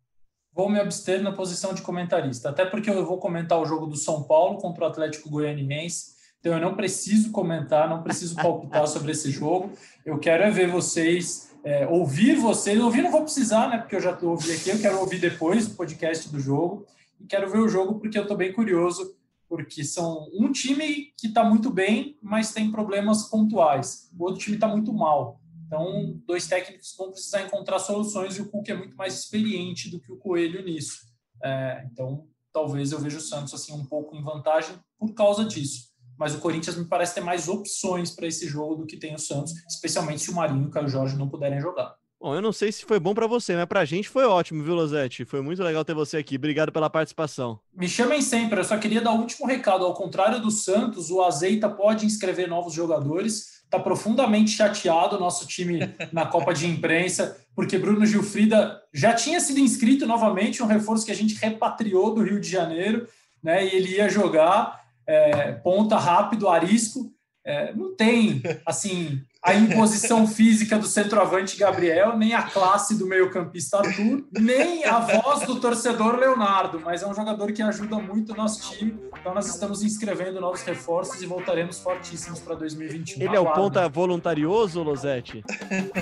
[0.51, 3.95] Vou me abster na posição de comentarista, até porque eu vou comentar o jogo do
[3.95, 6.19] São Paulo contra o Atlético Goianiense.
[6.39, 9.71] Então eu não preciso comentar, não preciso palpitar sobre esse jogo.
[10.03, 12.81] Eu quero é ver vocês, é, ouvir vocês.
[12.81, 13.77] Ouvir não vou precisar, né?
[13.77, 16.87] Porque eu já ouvi aqui, eu quero ouvir depois o podcast do jogo
[17.21, 19.15] e quero ver o jogo porque eu estou bem curioso,
[19.47, 24.09] porque são um time que está muito bem, mas tem problemas pontuais.
[24.17, 25.39] O outro time está muito mal.
[25.65, 29.99] Então, dois técnicos vão precisar encontrar soluções e o Cook é muito mais experiente do
[29.99, 30.99] que o Coelho nisso.
[31.43, 35.91] É, então, talvez eu veja o Santos assim um pouco em vantagem por causa disso.
[36.17, 39.19] Mas o Corinthians me parece ter mais opções para esse jogo do que tem o
[39.19, 41.95] Santos, especialmente se o Marinho e o Caio Jorge não puderem jogar.
[42.21, 44.75] Bom, eu não sei se foi bom para você, mas pra gente foi ótimo, viu,
[44.75, 45.25] Losetti?
[45.25, 46.35] Foi muito legal ter você aqui.
[46.35, 47.59] Obrigado pela participação.
[47.73, 48.59] Me chamem sempre.
[48.59, 49.83] Eu só queria dar o um último recado.
[49.83, 53.63] Ao contrário do Santos, o Azeita pode inscrever novos jogadores.
[53.63, 55.79] Está profundamente chateado o nosso time
[56.13, 61.11] na Copa de Imprensa, porque Bruno Gilfrida já tinha sido inscrito novamente, um reforço que
[61.11, 63.07] a gente repatriou do Rio de Janeiro,
[63.41, 63.65] né?
[63.65, 67.11] E ele ia jogar é, ponta rápido, arisco.
[67.43, 73.79] É, não tem assim a imposição física do centroavante Gabriel, nem a classe do meio-campista
[73.79, 78.35] Arthur, nem a voz do torcedor Leonardo, mas é um jogador que ajuda muito o
[78.35, 78.99] nosso time.
[79.19, 83.23] Então nós estamos inscrevendo novos reforços e voltaremos fortíssimos para 2021.
[83.23, 85.43] Ele é o ponta voluntarioso, Losetti?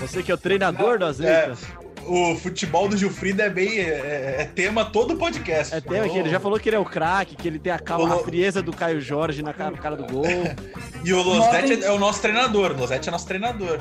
[0.01, 1.57] Você que é o treinador do Azeita?
[1.85, 3.79] É o futebol do Gilfrida é bem.
[3.79, 5.73] É, é tema todo o podcast.
[5.73, 7.79] É tema que ele já falou que ele é o craque, que ele tem a,
[7.79, 10.25] calma, a frieza do Caio Jorge na cara, cara do gol.
[11.03, 12.71] e o Losetti é o nosso treinador.
[12.71, 13.77] O Losetti é nosso treinador.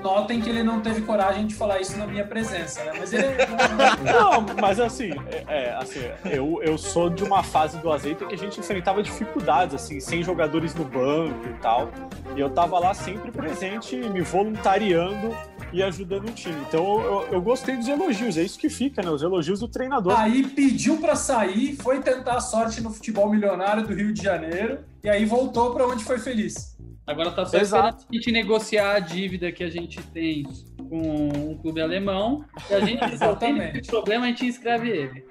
[0.00, 2.92] Notem que ele não teve coragem de falar isso na minha presença, né?
[2.96, 3.24] Mas ele.
[3.24, 8.24] É não, mas assim, é, é, assim eu, eu sou de uma fase do azeite
[8.24, 11.90] que a gente enfrentava dificuldades, assim, sem jogadores no banco e tal.
[12.36, 15.36] E eu tava lá sempre presente, me voluntariando
[15.72, 16.60] e ajudando o time.
[16.68, 19.10] Então eu, eu gostei dos elogios, é isso que fica, né?
[19.10, 20.18] Os elogios do treinador.
[20.18, 24.78] Aí pediu para sair, foi tentar a sorte no futebol milionário do Rio de Janeiro
[25.02, 26.72] e aí voltou para onde foi feliz.
[27.06, 28.06] Agora tá só Exato.
[28.08, 30.44] a gente negociar a dívida que a gente tem
[30.88, 32.44] com um clube alemão.
[32.70, 33.72] E a gente Exatamente.
[33.72, 35.26] tem problema, a gente inscreve ele.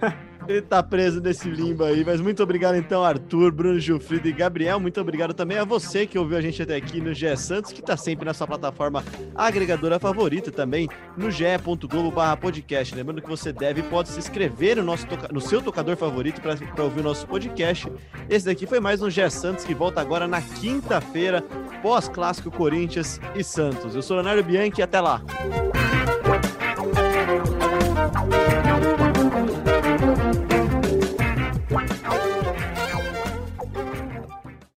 [0.50, 4.80] Ele tá preso nesse limbo aí, mas muito obrigado então, Arthur, Bruno Gilfrido e Gabriel.
[4.80, 7.80] Muito obrigado também a você que ouviu a gente até aqui no GE Santos, que
[7.80, 12.96] tá sempre na sua plataforma agregadora favorita também, no ge.globo podcast.
[12.96, 16.82] Lembrando que você deve e pode se inscrever no, nosso no seu tocador favorito para
[16.82, 17.86] ouvir o nosso podcast.
[18.28, 21.42] Esse daqui foi mais um GE Santos que volta agora na quinta-feira,
[21.80, 23.94] pós-clássico Corinthians e Santos.
[23.94, 25.22] Eu sou Leonardo Bianchi e até lá.